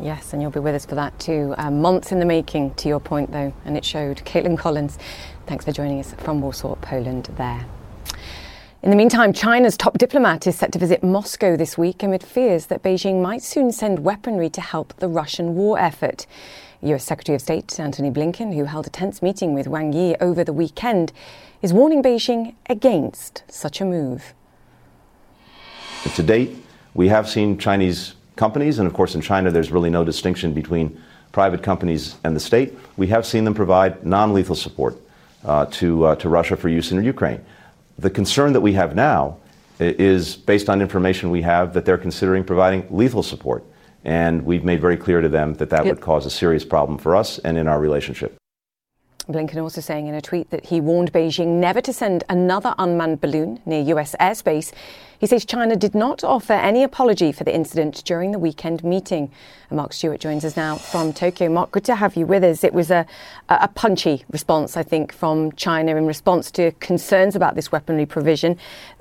Yes, 0.00 0.32
and 0.32 0.42
you'll 0.42 0.50
be 0.50 0.60
with 0.60 0.74
us 0.74 0.84
for 0.84 0.94
that 0.94 1.18
too. 1.18 1.54
Uh, 1.56 1.70
months 1.70 2.12
in 2.12 2.18
the 2.18 2.26
making, 2.26 2.74
to 2.74 2.88
your 2.88 3.00
point, 3.00 3.32
though, 3.32 3.52
and 3.64 3.76
it 3.76 3.84
showed. 3.84 4.18
Kaitlan 4.26 4.58
Collins, 4.58 4.98
thanks 5.46 5.64
for 5.64 5.72
joining 5.72 6.00
us 6.00 6.12
from 6.18 6.40
Warsaw, 6.40 6.76
Poland, 6.76 7.30
there. 7.36 7.66
In 8.82 8.90
the 8.90 8.96
meantime, 8.96 9.32
China's 9.32 9.74
top 9.76 9.96
diplomat 9.96 10.46
is 10.46 10.54
set 10.54 10.70
to 10.72 10.78
visit 10.78 11.02
Moscow 11.02 11.56
this 11.56 11.78
week 11.78 12.02
amid 12.02 12.22
fears 12.22 12.66
that 12.66 12.82
Beijing 12.82 13.22
might 13.22 13.42
soon 13.42 13.72
send 13.72 14.00
weaponry 14.00 14.50
to 14.50 14.60
help 14.60 14.94
the 14.98 15.08
Russian 15.08 15.54
war 15.54 15.78
effort. 15.78 16.26
US 16.82 17.02
Secretary 17.02 17.34
of 17.34 17.40
State 17.40 17.80
Antony 17.80 18.10
Blinken, 18.10 18.54
who 18.54 18.64
held 18.64 18.86
a 18.86 18.90
tense 18.90 19.22
meeting 19.22 19.54
with 19.54 19.66
Wang 19.66 19.94
Yi 19.94 20.14
over 20.20 20.44
the 20.44 20.52
weekend, 20.52 21.10
is 21.62 21.72
warning 21.72 22.02
Beijing 22.02 22.54
against 22.68 23.44
such 23.48 23.80
a 23.80 23.84
move. 23.86 24.34
To 26.14 26.22
date, 26.22 26.54
we 26.92 27.08
have 27.08 27.30
seen 27.30 27.56
Chinese 27.56 28.14
companies, 28.36 28.78
and 28.78 28.86
of 28.86 28.92
course, 28.92 29.14
in 29.14 29.22
China, 29.22 29.50
there's 29.50 29.72
really 29.72 29.90
no 29.90 30.04
distinction 30.04 30.52
between 30.52 31.02
private 31.32 31.62
companies 31.62 32.16
and 32.24 32.36
the 32.36 32.40
state. 32.40 32.74
We 32.98 33.06
have 33.06 33.24
seen 33.24 33.44
them 33.44 33.54
provide 33.54 34.04
non 34.04 34.34
lethal 34.34 34.54
support 34.54 35.00
uh, 35.46 35.64
to, 35.66 36.04
uh, 36.04 36.16
to 36.16 36.28
Russia 36.28 36.58
for 36.58 36.68
use 36.68 36.92
in 36.92 37.02
Ukraine. 37.02 37.42
The 37.98 38.10
concern 38.10 38.52
that 38.52 38.60
we 38.60 38.72
have 38.74 38.94
now 38.94 39.38
is 39.78 40.36
based 40.36 40.68
on 40.68 40.80
information 40.80 41.30
we 41.30 41.42
have 41.42 41.74
that 41.74 41.84
they're 41.84 41.98
considering 41.98 42.44
providing 42.44 42.86
lethal 42.90 43.22
support. 43.22 43.64
And 44.04 44.44
we've 44.44 44.64
made 44.64 44.80
very 44.80 44.96
clear 44.96 45.20
to 45.20 45.28
them 45.28 45.54
that 45.54 45.70
that 45.70 45.84
yep. 45.84 45.94
would 45.94 46.00
cause 46.00 46.26
a 46.26 46.30
serious 46.30 46.64
problem 46.64 46.98
for 46.98 47.16
us 47.16 47.38
and 47.40 47.58
in 47.58 47.66
our 47.66 47.80
relationship. 47.80 48.36
Blinken 49.28 49.60
also 49.60 49.80
saying 49.80 50.06
in 50.06 50.14
a 50.14 50.20
tweet 50.20 50.50
that 50.50 50.66
he 50.66 50.80
warned 50.80 51.12
Beijing 51.12 51.58
never 51.58 51.80
to 51.80 51.92
send 51.92 52.22
another 52.28 52.74
unmanned 52.78 53.20
balloon 53.20 53.60
near 53.66 53.80
US 53.96 54.14
airspace. 54.20 54.72
He 55.18 55.26
says 55.26 55.44
China 55.44 55.74
did 55.74 55.94
not 55.94 56.22
offer 56.22 56.52
any 56.52 56.84
apology 56.84 57.32
for 57.32 57.42
the 57.42 57.54
incident 57.54 58.04
during 58.04 58.30
the 58.30 58.38
weekend 58.38 58.84
meeting. 58.84 59.30
And 59.68 59.78
Marc 59.78 59.94
Stewart 59.94 60.20
joins 60.20 60.44
us 60.44 60.56
now 60.56 60.76
from 60.76 61.12
Tokyo. 61.12 61.48
Marc, 61.48 61.72
good 61.72 61.84
to 61.86 61.96
have 61.96 62.16
you 62.16 62.26
with 62.26 62.44
us. 62.44 62.62
It 62.62 62.74
was 62.74 62.90
a, 62.90 63.06
a 63.48 63.68
punchy 63.68 64.24
response, 64.30 64.76
I 64.76 64.82
think, 64.82 65.12
from 65.12 65.52
China 65.52 65.96
in 65.96 66.06
response 66.06 66.50
to 66.52 66.70
concerns 66.72 67.34
about 67.34 67.56
this 67.56 67.72
weaponry 67.72 68.06
provision. 68.06 68.58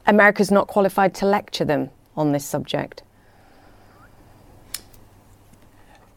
America's 0.08 0.52
not 0.52 0.68
qualified 0.68 1.14
to 1.16 1.26
lecture 1.26 1.66
them 1.66 1.90
on 2.16 2.32
this 2.32 2.46
subject. 2.46 3.04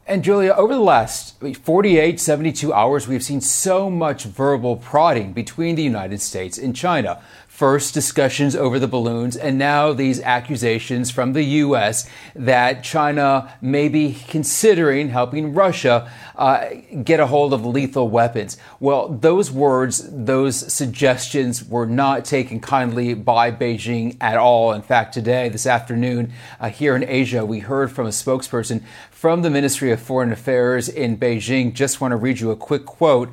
And 0.09 0.25
Julia, 0.25 0.55
over 0.55 0.73
the 0.73 0.81
last 0.81 1.39
48, 1.39 2.19
72 2.19 2.73
hours, 2.73 3.07
we've 3.07 3.23
seen 3.23 3.43
so 3.43 3.91
much 3.91 4.25
verbal 4.25 4.77
prodding 4.77 5.35
between 5.35 5.75
the 5.75 5.83
United 5.83 6.23
States 6.23 6.57
and 6.57 6.75
China. 6.75 7.21
First, 7.59 7.93
discussions 7.93 8.55
over 8.55 8.79
the 8.79 8.87
balloons, 8.87 9.37
and 9.37 9.59
now 9.59 9.93
these 9.93 10.21
accusations 10.21 11.11
from 11.11 11.33
the 11.33 11.43
U.S. 11.43 12.09
that 12.37 12.85
China 12.85 13.53
may 13.61 13.89
be 13.89 14.17
considering 14.29 15.09
helping 15.09 15.55
Russia 15.55 16.09
uh, 16.37 16.67
get 17.03 17.19
a 17.19 17.27
hold 17.27 17.53
of 17.53 17.67
lethal 17.67 18.09
weapons. 18.09 18.59
Well, 18.79 19.09
those 19.09 19.51
words, 19.51 20.09
those 20.09 20.73
suggestions 20.73 21.65
were 21.65 21.87
not 21.87 22.25
taken 22.25 22.61
kindly 22.61 23.15
by 23.15 23.51
Beijing 23.51 24.17
at 24.21 24.37
all. 24.37 24.73
In 24.73 24.83
fact, 24.83 25.13
today, 25.13 25.49
this 25.49 25.67
afternoon, 25.67 26.33
uh, 26.61 26.71
here 26.71 26.95
in 26.95 27.03
Asia, 27.03 27.45
we 27.45 27.59
heard 27.59 27.91
from 27.91 28.07
a 28.07 28.11
spokesperson 28.11 28.85
from 29.11 29.43
the 29.43 29.51
Ministry 29.51 29.91
of 29.91 30.01
Foreign 30.01 30.31
Affairs 30.31 30.89
in 30.89 31.19
Beijing. 31.19 31.75
Just 31.75 32.01
want 32.01 32.13
to 32.13 32.17
read 32.17 32.39
you 32.39 32.53
a 32.53 32.57
quick 32.57 32.87
quote 32.87 33.33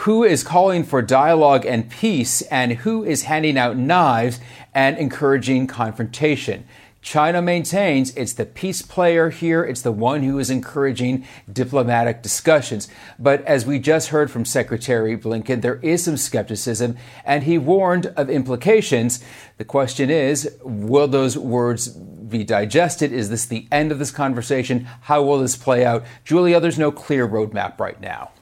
who 0.00 0.24
is 0.24 0.42
calling 0.42 0.84
for 0.84 1.00
dialogue 1.00 1.64
and 1.64 1.90
peace 1.90 2.42
and 2.42 2.72
who 2.72 3.04
is 3.04 3.24
handing 3.24 3.56
out 3.56 3.76
knives 3.76 4.38
and 4.74 4.98
encouraging 4.98 5.66
confrontation. 5.66 6.66
China 7.00 7.40
maintains 7.40 8.10
it's 8.16 8.32
the 8.32 8.44
peace 8.44 8.82
player 8.82 9.30
here. 9.30 9.62
It's 9.64 9.82
the 9.82 9.92
one 9.92 10.24
who 10.24 10.40
is 10.40 10.50
encouraging 10.50 11.24
diplomatic 11.50 12.20
discussions. 12.20 12.88
But 13.16 13.44
as 13.44 13.64
we 13.64 13.78
just 13.78 14.08
heard 14.08 14.28
from 14.28 14.44
Secretary 14.44 15.16
Blinken, 15.16 15.62
there 15.62 15.78
is 15.82 16.02
some 16.02 16.16
skepticism, 16.16 16.96
and 17.24 17.44
he 17.44 17.58
warned 17.58 18.06
of 18.16 18.28
implications. 18.28 19.22
The 19.56 19.64
question 19.64 20.10
is 20.10 20.50
will 20.62 21.06
those 21.06 21.38
words 21.38 21.88
be 21.88 22.42
digested? 22.42 23.12
Is 23.12 23.30
this 23.30 23.46
the 23.46 23.68
end 23.70 23.92
of 23.92 24.00
this 24.00 24.10
conversation? 24.10 24.88
How 25.02 25.22
will 25.22 25.38
this 25.38 25.56
play 25.56 25.86
out? 25.86 26.04
Julia, 26.24 26.58
there's 26.58 26.78
no 26.78 26.90
clear 26.90 27.26
roadmap 27.26 27.78
right 27.78 28.00
now 28.00 28.32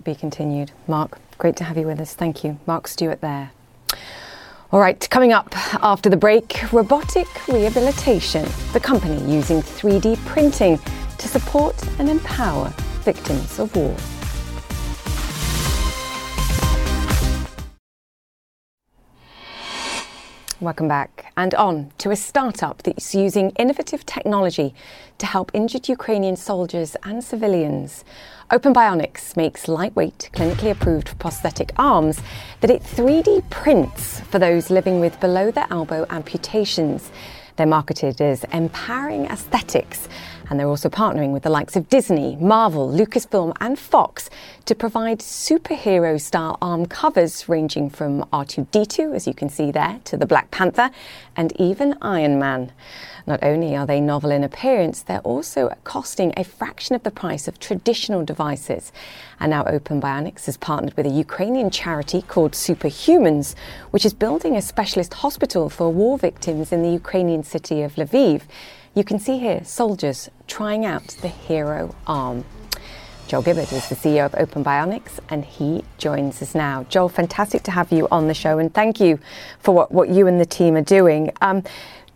to 0.00 0.10
be 0.10 0.14
continued. 0.14 0.72
Marc, 0.86 1.18
great 1.38 1.56
to 1.56 1.64
have 1.64 1.76
you 1.76 1.86
with 1.86 2.00
us. 2.00 2.14
Thank 2.14 2.42
you. 2.42 2.58
Marc 2.66 2.88
Stewart 2.88 3.20
there. 3.20 3.52
All 4.72 4.80
right, 4.80 5.08
coming 5.10 5.32
up 5.32 5.48
after 5.82 6.08
the 6.08 6.16
break, 6.16 6.72
robotic 6.72 7.26
rehabilitation, 7.48 8.46
the 8.72 8.80
company 8.80 9.20
using 9.30 9.60
3D 9.60 10.16
printing 10.26 10.78
to 11.18 11.28
support 11.28 11.76
and 11.98 12.08
empower 12.08 12.68
victims 13.02 13.58
of 13.58 13.74
war. 13.74 13.96
Welcome 20.62 20.88
back. 20.88 21.32
And 21.38 21.54
on 21.54 21.90
to 21.96 22.10
a 22.10 22.16
startup 22.16 22.82
that's 22.82 23.14
using 23.14 23.48
innovative 23.58 24.04
technology 24.04 24.74
to 25.16 25.24
help 25.24 25.50
injured 25.54 25.88
Ukrainian 25.88 26.36
soldiers 26.36 26.96
and 27.02 27.24
civilians. 27.24 28.04
Open 28.50 28.74
Bionics 28.74 29.38
makes 29.38 29.68
lightweight, 29.68 30.28
clinically 30.34 30.70
approved 30.70 31.18
prosthetic 31.18 31.72
arms 31.78 32.20
that 32.60 32.70
it 32.70 32.82
3D 32.82 33.48
prints 33.48 34.20
for 34.20 34.38
those 34.38 34.68
living 34.68 35.00
with 35.00 35.18
below 35.18 35.50
the 35.50 35.66
elbow 35.72 36.04
amputations. 36.10 37.10
They're 37.56 37.66
marketed 37.66 38.20
as 38.20 38.44
empowering 38.52 39.28
aesthetics 39.28 40.10
and 40.50 40.58
they're 40.58 40.68
also 40.68 40.90
partnering 40.90 41.32
with 41.32 41.44
the 41.44 41.50
likes 41.50 41.76
of 41.76 41.88
Disney, 41.88 42.36
Marvel, 42.36 42.90
Lucasfilm, 42.90 43.56
and 43.60 43.78
Fox 43.78 44.28
to 44.64 44.74
provide 44.74 45.20
superhero 45.20 46.20
style 46.20 46.58
arm 46.60 46.86
covers 46.86 47.48
ranging 47.48 47.88
from 47.88 48.24
R2D2, 48.32 49.14
as 49.14 49.28
you 49.28 49.32
can 49.32 49.48
see 49.48 49.70
there, 49.70 50.00
to 50.04 50.16
the 50.16 50.26
Black 50.26 50.50
Panther, 50.50 50.90
and 51.36 51.52
even 51.60 51.96
Iron 52.02 52.40
Man. 52.40 52.72
Not 53.26 53.44
only 53.44 53.76
are 53.76 53.86
they 53.86 54.00
novel 54.00 54.32
in 54.32 54.42
appearance, 54.42 55.02
they're 55.02 55.20
also 55.20 55.72
costing 55.84 56.32
a 56.36 56.42
fraction 56.42 56.96
of 56.96 57.04
the 57.04 57.10
price 57.12 57.46
of 57.46 57.60
traditional 57.60 58.24
devices. 58.24 58.92
And 59.38 59.50
now 59.50 59.64
Open 59.64 60.00
Bionics 60.00 60.46
has 60.46 60.56
partnered 60.56 60.96
with 60.96 61.06
a 61.06 61.10
Ukrainian 61.10 61.70
charity 61.70 62.22
called 62.22 62.52
Superhumans, 62.52 63.54
which 63.92 64.04
is 64.04 64.14
building 64.14 64.56
a 64.56 64.62
specialist 64.62 65.14
hospital 65.14 65.70
for 65.70 65.92
war 65.92 66.18
victims 66.18 66.72
in 66.72 66.82
the 66.82 66.90
Ukrainian 66.90 67.44
city 67.44 67.82
of 67.82 67.94
Lviv. 67.94 68.42
You 68.92 69.04
can 69.04 69.20
see 69.20 69.38
here 69.38 69.62
soldiers 69.64 70.28
trying 70.48 70.84
out 70.84 71.06
the 71.22 71.28
hero 71.28 71.94
arm. 72.08 72.44
Joel 73.28 73.42
Gibbard 73.42 73.72
is 73.72 73.88
the 73.88 73.94
CEO 73.94 74.26
of 74.26 74.34
Open 74.34 74.64
Bionics, 74.64 75.20
and 75.28 75.44
he 75.44 75.84
joins 75.96 76.42
us 76.42 76.56
now. 76.56 76.82
Joel, 76.88 77.08
fantastic 77.08 77.62
to 77.62 77.70
have 77.70 77.92
you 77.92 78.08
on 78.10 78.26
the 78.26 78.34
show, 78.34 78.58
and 78.58 78.74
thank 78.74 78.98
you 78.98 79.20
for 79.60 79.72
what, 79.72 79.92
what 79.92 80.08
you 80.08 80.26
and 80.26 80.40
the 80.40 80.44
team 80.44 80.74
are 80.74 80.82
doing. 80.82 81.30
Um, 81.40 81.62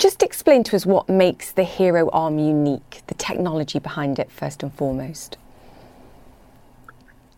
just 0.00 0.24
explain 0.24 0.64
to 0.64 0.74
us 0.74 0.84
what 0.84 1.08
makes 1.08 1.52
the 1.52 1.62
Hero 1.62 2.10
Arm 2.10 2.40
unique, 2.40 3.02
the 3.06 3.14
technology 3.14 3.78
behind 3.78 4.18
it, 4.18 4.28
first 4.32 4.64
and 4.64 4.74
foremost. 4.74 5.36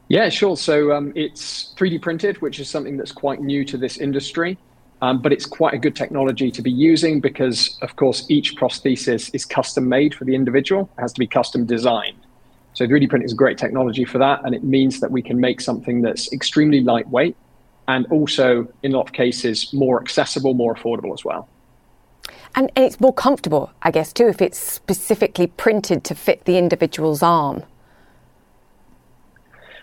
Yeah, 0.08 0.30
sure. 0.30 0.56
So 0.56 0.92
um, 0.92 1.12
it's 1.14 1.74
3D 1.76 2.00
printed, 2.00 2.40
which 2.40 2.58
is 2.58 2.70
something 2.70 2.96
that's 2.96 3.12
quite 3.12 3.42
new 3.42 3.66
to 3.66 3.76
this 3.76 3.98
industry. 3.98 4.56
Um, 5.02 5.20
but 5.20 5.32
it's 5.32 5.44
quite 5.44 5.74
a 5.74 5.78
good 5.78 5.94
technology 5.94 6.50
to 6.50 6.62
be 6.62 6.70
using 6.70 7.20
because, 7.20 7.78
of 7.82 7.96
course, 7.96 8.24
each 8.30 8.56
prosthesis 8.56 9.34
is 9.34 9.44
custom 9.44 9.88
made 9.88 10.14
for 10.14 10.24
the 10.24 10.34
individual. 10.34 10.88
It 10.96 11.02
has 11.02 11.12
to 11.12 11.18
be 11.18 11.26
custom 11.26 11.66
designed. 11.66 12.18
So 12.72 12.86
3D 12.86 13.08
print 13.08 13.24
is 13.24 13.32
a 13.32 13.36
great 13.36 13.58
technology 13.58 14.04
for 14.04 14.18
that, 14.18 14.44
and 14.44 14.54
it 14.54 14.64
means 14.64 15.00
that 15.00 15.10
we 15.10 15.22
can 15.22 15.38
make 15.40 15.60
something 15.60 16.02
that's 16.02 16.32
extremely 16.32 16.80
lightweight 16.80 17.36
and 17.88 18.06
also, 18.06 18.68
in 18.82 18.92
a 18.92 18.96
lot 18.96 19.06
of 19.06 19.12
cases, 19.12 19.72
more 19.72 20.00
accessible, 20.00 20.54
more 20.54 20.74
affordable 20.74 21.12
as 21.14 21.24
well. 21.24 21.48
And, 22.54 22.70
and 22.74 22.84
it's 22.84 23.00
more 23.00 23.12
comfortable, 23.12 23.70
I 23.82 23.90
guess, 23.90 24.12
too, 24.12 24.26
if 24.26 24.42
it's 24.42 24.58
specifically 24.58 25.46
printed 25.46 26.02
to 26.04 26.14
fit 26.14 26.44
the 26.44 26.58
individual's 26.58 27.22
arm. 27.22 27.62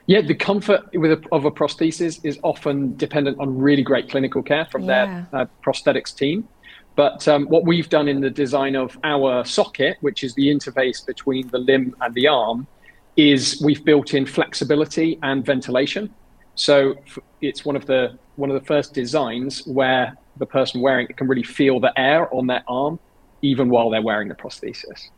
Yeah, 0.05 0.21
the 0.21 0.35
comfort 0.35 0.81
with 0.93 1.11
a, 1.11 1.23
of 1.31 1.45
a 1.45 1.51
prosthesis 1.51 2.19
is 2.23 2.37
often 2.43 2.97
dependent 2.97 3.39
on 3.39 3.57
really 3.57 3.83
great 3.83 4.09
clinical 4.09 4.43
care 4.43 4.65
from 4.65 4.83
yeah. 4.83 5.25
their 5.31 5.41
uh, 5.41 5.45
prosthetics 5.65 6.15
team. 6.15 6.47
But 6.95 7.27
um, 7.27 7.45
what 7.45 7.65
we've 7.65 7.89
done 7.89 8.07
in 8.07 8.21
the 8.21 8.29
design 8.29 8.75
of 8.75 8.97
our 9.03 9.43
socket, 9.45 9.97
which 10.01 10.23
is 10.23 10.35
the 10.35 10.47
interface 10.47 11.03
between 11.05 11.47
the 11.47 11.57
limb 11.57 11.95
and 12.01 12.13
the 12.13 12.27
arm, 12.27 12.67
is 13.15 13.61
we've 13.63 13.83
built 13.83 14.13
in 14.13 14.25
flexibility 14.25 15.17
and 15.23 15.45
ventilation. 15.45 16.13
So 16.55 16.95
it's 17.41 17.65
one 17.65 17.75
of 17.75 17.85
the 17.85 18.17
one 18.35 18.49
of 18.49 18.59
the 18.59 18.65
first 18.65 18.93
designs 18.93 19.65
where 19.65 20.15
the 20.37 20.45
person 20.45 20.81
wearing 20.81 21.07
it 21.09 21.17
can 21.17 21.27
really 21.27 21.43
feel 21.43 21.79
the 21.79 21.97
air 21.97 22.33
on 22.33 22.47
their 22.47 22.63
arm, 22.67 22.99
even 23.41 23.69
while 23.69 23.89
they're 23.89 24.01
wearing 24.01 24.27
the 24.27 24.35
prosthesis. 24.35 25.09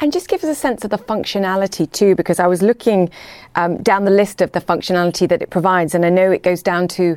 And 0.00 0.12
just 0.12 0.28
give 0.28 0.42
us 0.42 0.50
a 0.50 0.54
sense 0.54 0.84
of 0.84 0.90
the 0.90 0.98
functionality 0.98 1.90
too, 1.90 2.14
because 2.14 2.40
I 2.40 2.46
was 2.46 2.62
looking 2.62 3.10
um, 3.54 3.76
down 3.82 4.04
the 4.04 4.10
list 4.10 4.40
of 4.40 4.52
the 4.52 4.60
functionality 4.60 5.28
that 5.28 5.42
it 5.42 5.50
provides, 5.50 5.94
and 5.94 6.04
I 6.04 6.08
know 6.08 6.30
it 6.32 6.42
goes 6.42 6.62
down 6.62 6.88
to 6.88 7.16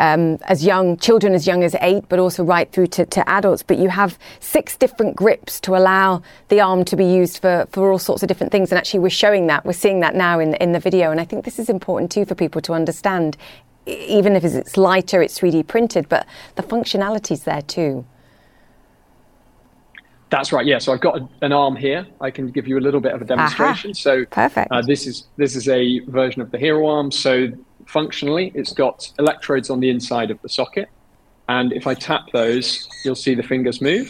um, 0.00 0.38
as 0.42 0.64
young 0.64 0.96
children 0.96 1.34
as 1.34 1.46
young 1.46 1.62
as 1.62 1.76
eight, 1.80 2.04
but 2.08 2.18
also 2.18 2.42
right 2.42 2.72
through 2.72 2.88
to, 2.88 3.06
to, 3.06 3.28
adults. 3.28 3.62
But 3.62 3.78
you 3.78 3.90
have 3.90 4.18
six 4.40 4.76
different 4.76 5.14
grips 5.14 5.60
to 5.60 5.76
allow 5.76 6.22
the 6.48 6.60
arm 6.60 6.84
to 6.86 6.96
be 6.96 7.04
used 7.04 7.38
for, 7.42 7.66
for 7.70 7.92
all 7.92 7.98
sorts 7.98 8.22
of 8.22 8.28
different 8.28 8.50
things. 8.50 8.72
And 8.72 8.78
actually, 8.78 9.00
we're 9.00 9.10
showing 9.10 9.46
that, 9.48 9.64
we're 9.64 9.72
seeing 9.74 10.00
that 10.00 10.14
now 10.14 10.40
in, 10.40 10.54
in 10.54 10.72
the 10.72 10.80
video. 10.80 11.10
And 11.10 11.20
I 11.20 11.24
think 11.24 11.44
this 11.44 11.58
is 11.58 11.68
important 11.68 12.10
too 12.10 12.24
for 12.24 12.34
people 12.34 12.62
to 12.62 12.72
understand. 12.72 13.36
Even 13.86 14.36
if 14.36 14.44
it's 14.44 14.76
lighter, 14.76 15.22
it's 15.22 15.38
3D 15.38 15.66
printed, 15.66 16.08
but 16.08 16.26
the 16.54 16.62
functionality's 16.62 17.44
there 17.44 17.62
too. 17.62 18.04
That's 20.30 20.52
right. 20.52 20.64
Yeah. 20.64 20.78
So 20.78 20.92
I've 20.92 21.00
got 21.00 21.18
a, 21.18 21.28
an 21.42 21.52
arm 21.52 21.76
here. 21.76 22.06
I 22.20 22.30
can 22.30 22.50
give 22.50 22.66
you 22.68 22.78
a 22.78 22.80
little 22.80 23.00
bit 23.00 23.12
of 23.12 23.20
a 23.20 23.24
demonstration. 23.24 23.90
Aha. 23.90 24.00
So 24.00 24.24
perfect. 24.26 24.70
Uh, 24.70 24.80
this 24.80 25.06
is 25.06 25.26
this 25.36 25.56
is 25.56 25.68
a 25.68 25.98
version 26.06 26.40
of 26.40 26.50
the 26.50 26.58
hero 26.58 26.86
arm. 26.86 27.10
So 27.10 27.48
functionally, 27.86 28.52
it's 28.54 28.72
got 28.72 29.10
electrodes 29.18 29.70
on 29.70 29.80
the 29.80 29.90
inside 29.90 30.30
of 30.30 30.40
the 30.42 30.48
socket, 30.48 30.88
and 31.48 31.72
if 31.72 31.86
I 31.86 31.94
tap 31.94 32.30
those, 32.32 32.88
you'll 33.04 33.16
see 33.16 33.34
the 33.34 33.42
fingers 33.42 33.80
move. 33.80 34.08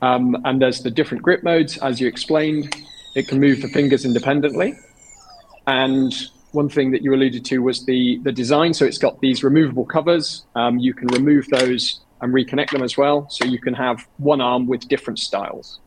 Um, 0.00 0.36
and 0.44 0.60
there's 0.60 0.82
the 0.82 0.90
different 0.90 1.22
grip 1.22 1.42
modes, 1.42 1.76
as 1.78 2.00
you 2.00 2.08
explained. 2.08 2.74
It 3.14 3.28
can 3.28 3.38
move 3.40 3.62
the 3.62 3.68
fingers 3.68 4.04
independently. 4.04 4.74
And 5.66 6.12
one 6.52 6.68
thing 6.68 6.90
that 6.90 7.02
you 7.02 7.14
alluded 7.14 7.44
to 7.46 7.58
was 7.58 7.84
the 7.84 8.18
the 8.22 8.32
design. 8.32 8.74
So 8.74 8.84
it's 8.84 8.98
got 8.98 9.20
these 9.20 9.42
removable 9.42 9.84
covers. 9.84 10.44
Um, 10.54 10.78
you 10.78 10.94
can 10.94 11.08
remove 11.08 11.48
those 11.48 12.00
and 12.22 12.32
reconnect 12.32 12.70
them 12.70 12.82
as 12.82 12.96
well. 12.96 13.28
So 13.28 13.44
you 13.44 13.58
can 13.58 13.74
have 13.74 14.06
one 14.16 14.40
arm 14.40 14.66
with 14.66 14.88
different 14.88 15.18
styles. 15.18 15.80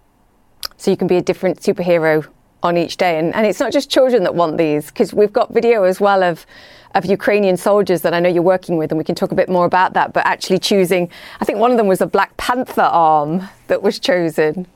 So 0.78 0.92
you 0.92 0.98
can 0.98 1.08
be 1.08 1.16
a 1.16 1.22
different 1.22 1.62
superhero 1.62 2.28
on 2.62 2.78
each 2.78 2.98
day. 2.98 3.18
And, 3.18 3.34
and 3.34 3.46
it's 3.46 3.60
not 3.60 3.72
just 3.72 3.90
children 3.90 4.24
that 4.24 4.36
want 4.36 4.58
these, 4.58 4.88
because 4.88 5.14
we've 5.14 5.34
got 5.34 5.54
video 5.54 5.84
as 5.84 6.00
well 6.00 6.24
of, 6.24 6.46
of 6.94 7.06
Ukrainian 7.06 7.58
soldiers 7.58 8.02
that 8.02 8.14
I 8.14 8.20
know 8.20 8.30
you're 8.30 8.44
working 8.44 8.78
with, 8.78 8.92
and 8.92 8.98
we 8.98 9.04
can 9.04 9.16
talk 9.16 9.32
a 9.32 9.36
bit 9.36 9.50
more 9.50 9.66
about 9.66 9.94
that. 9.94 10.14
But 10.14 10.26
actually 10.26 10.60
choosing, 10.60 11.10
I 11.40 11.46
think 11.46 11.60
one 11.60 11.72
of 11.72 11.78
them 11.78 11.88
was 11.88 12.02
a 12.02 12.08
Black 12.08 12.36
Panther 12.38 12.82
arm 12.82 13.48
that 13.68 13.82
was 13.82 13.98
chosen. 14.00 14.68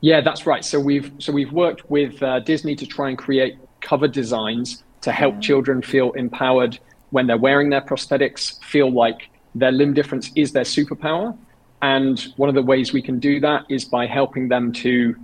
Yeah, 0.00 0.20
that's 0.20 0.46
right. 0.46 0.64
So 0.64 0.78
we've 0.78 1.10
so 1.18 1.32
we've 1.32 1.52
worked 1.52 1.90
with 1.90 2.22
uh, 2.22 2.40
Disney 2.40 2.76
to 2.76 2.86
try 2.86 3.08
and 3.08 3.18
create 3.18 3.56
cover 3.80 4.06
designs 4.06 4.84
to 5.00 5.10
help 5.12 5.34
yeah. 5.34 5.40
children 5.40 5.82
feel 5.82 6.12
empowered 6.12 6.78
when 7.10 7.26
they're 7.26 7.38
wearing 7.38 7.70
their 7.70 7.80
prosthetics, 7.80 8.62
feel 8.62 8.90
like 8.92 9.28
their 9.54 9.72
limb 9.72 9.94
difference 9.94 10.30
is 10.34 10.52
their 10.52 10.64
superpower. 10.64 11.36
And 11.80 12.20
one 12.36 12.48
of 12.48 12.54
the 12.54 12.62
ways 12.62 12.92
we 12.92 13.02
can 13.02 13.18
do 13.18 13.40
that 13.40 13.64
is 13.68 13.84
by 13.84 14.06
helping 14.06 14.48
them 14.48 14.72
to 14.74 15.14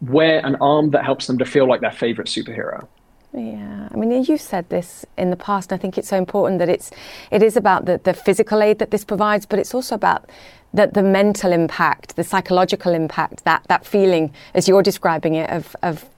wear 0.00 0.44
an 0.44 0.56
arm 0.56 0.90
that 0.90 1.04
helps 1.04 1.26
them 1.26 1.38
to 1.38 1.44
feel 1.44 1.68
like 1.68 1.80
their 1.80 1.92
favorite 1.92 2.28
superhero. 2.28 2.86
Yeah, 3.34 3.88
I 3.92 3.96
mean, 3.96 4.24
you've 4.24 4.40
said 4.40 4.70
this 4.70 5.04
in 5.18 5.28
the 5.30 5.36
past, 5.36 5.70
and 5.70 5.78
I 5.78 5.82
think 5.82 5.98
it's 5.98 6.08
so 6.08 6.16
important 6.16 6.60
that 6.60 6.68
it's 6.70 6.90
it 7.30 7.42
is 7.42 7.56
about 7.56 7.84
the, 7.84 8.00
the 8.02 8.14
physical 8.14 8.62
aid 8.62 8.78
that 8.78 8.90
this 8.90 9.04
provides, 9.04 9.44
but 9.44 9.58
it's 9.58 9.74
also 9.74 9.94
about 9.94 10.30
the, 10.72 10.86
the 10.86 11.02
mental 11.02 11.52
impact, 11.52 12.16
the 12.16 12.24
psychological 12.24 12.94
impact, 12.94 13.44
that 13.44 13.64
that 13.68 13.84
feeling, 13.84 14.32
as 14.54 14.66
you're 14.66 14.82
describing 14.82 15.34
it, 15.34 15.50
of 15.50 15.76
of 15.82 16.08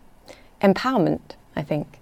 empowerment. 0.63 1.35
I 1.57 1.63
think. 1.63 1.99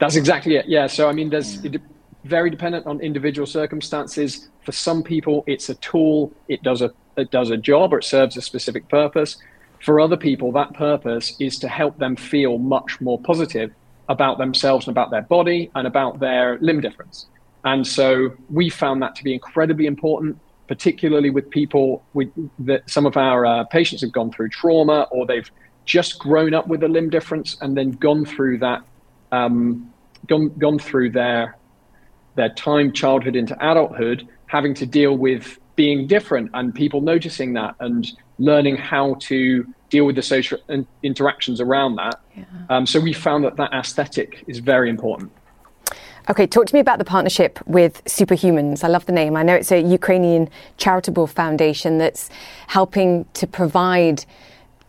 That's 0.00 0.16
exactly 0.16 0.56
it. 0.56 0.66
Yeah. 0.66 0.88
So 0.88 1.08
I 1.08 1.12
mean, 1.12 1.30
there's 1.30 1.64
it, 1.64 1.80
very 2.24 2.50
dependent 2.50 2.86
on 2.86 3.00
individual 3.00 3.46
circumstances. 3.46 4.48
For 4.64 4.72
some 4.72 5.02
people, 5.02 5.44
it's 5.46 5.68
a 5.68 5.74
tool. 5.76 6.32
It 6.48 6.62
does 6.62 6.82
a 6.82 6.92
it 7.16 7.30
does 7.30 7.50
a 7.50 7.56
job 7.56 7.92
or 7.92 7.98
it 7.98 8.04
serves 8.04 8.36
a 8.36 8.42
specific 8.42 8.88
purpose. 8.88 9.36
For 9.84 10.00
other 10.00 10.16
people, 10.16 10.52
that 10.52 10.74
purpose 10.74 11.34
is 11.40 11.58
to 11.58 11.68
help 11.68 11.98
them 11.98 12.16
feel 12.16 12.58
much 12.58 13.00
more 13.00 13.18
positive 13.18 13.72
about 14.08 14.38
themselves 14.38 14.86
and 14.86 14.92
about 14.92 15.10
their 15.10 15.22
body 15.22 15.70
and 15.74 15.86
about 15.86 16.20
their 16.20 16.58
limb 16.60 16.80
difference. 16.80 17.26
And 17.64 17.86
so 17.86 18.32
we 18.50 18.68
found 18.70 19.02
that 19.02 19.14
to 19.16 19.24
be 19.24 19.32
incredibly 19.32 19.86
important, 19.86 20.38
particularly 20.66 21.30
with 21.30 21.48
people 21.50 22.02
with 22.14 22.30
that 22.60 22.88
some 22.88 23.06
of 23.06 23.16
our 23.16 23.46
uh, 23.46 23.64
patients 23.64 24.00
have 24.02 24.12
gone 24.12 24.30
through 24.30 24.48
trauma 24.48 25.06
or 25.10 25.26
they've 25.26 25.50
just 25.84 26.18
grown 26.18 26.54
up 26.54 26.68
with 26.68 26.82
a 26.82 26.88
limb 26.88 27.10
difference 27.10 27.56
and 27.60 27.76
then 27.76 27.92
gone 27.92 28.24
through 28.24 28.58
that, 28.58 28.82
um, 29.32 29.92
gone 30.26 30.48
gone 30.58 30.78
through 30.78 31.10
their 31.10 31.56
their 32.34 32.50
time 32.50 32.92
childhood 32.92 33.36
into 33.36 33.54
adulthood, 33.56 34.26
having 34.46 34.74
to 34.74 34.86
deal 34.86 35.16
with 35.16 35.58
being 35.76 36.06
different 36.06 36.50
and 36.54 36.74
people 36.74 37.00
noticing 37.00 37.54
that 37.54 37.74
and 37.80 38.12
learning 38.38 38.76
how 38.76 39.14
to 39.20 39.66
deal 39.88 40.04
with 40.04 40.16
the 40.16 40.22
social 40.22 40.58
interactions 41.02 41.60
around 41.60 41.96
that. 41.96 42.20
Yeah. 42.36 42.44
Um, 42.68 42.86
so 42.86 43.00
we 43.00 43.12
found 43.12 43.44
that 43.44 43.56
that 43.56 43.72
aesthetic 43.72 44.44
is 44.46 44.58
very 44.58 44.88
important. 44.88 45.32
Okay, 46.28 46.46
talk 46.46 46.66
to 46.66 46.74
me 46.74 46.80
about 46.80 46.98
the 46.98 47.04
partnership 47.04 47.58
with 47.66 48.04
Superhumans. 48.04 48.84
I 48.84 48.88
love 48.88 49.06
the 49.06 49.12
name. 49.12 49.36
I 49.36 49.42
know 49.42 49.54
it's 49.54 49.72
a 49.72 49.80
Ukrainian 49.80 50.48
charitable 50.76 51.26
foundation 51.26 51.98
that's 51.98 52.30
helping 52.68 53.24
to 53.34 53.46
provide 53.46 54.24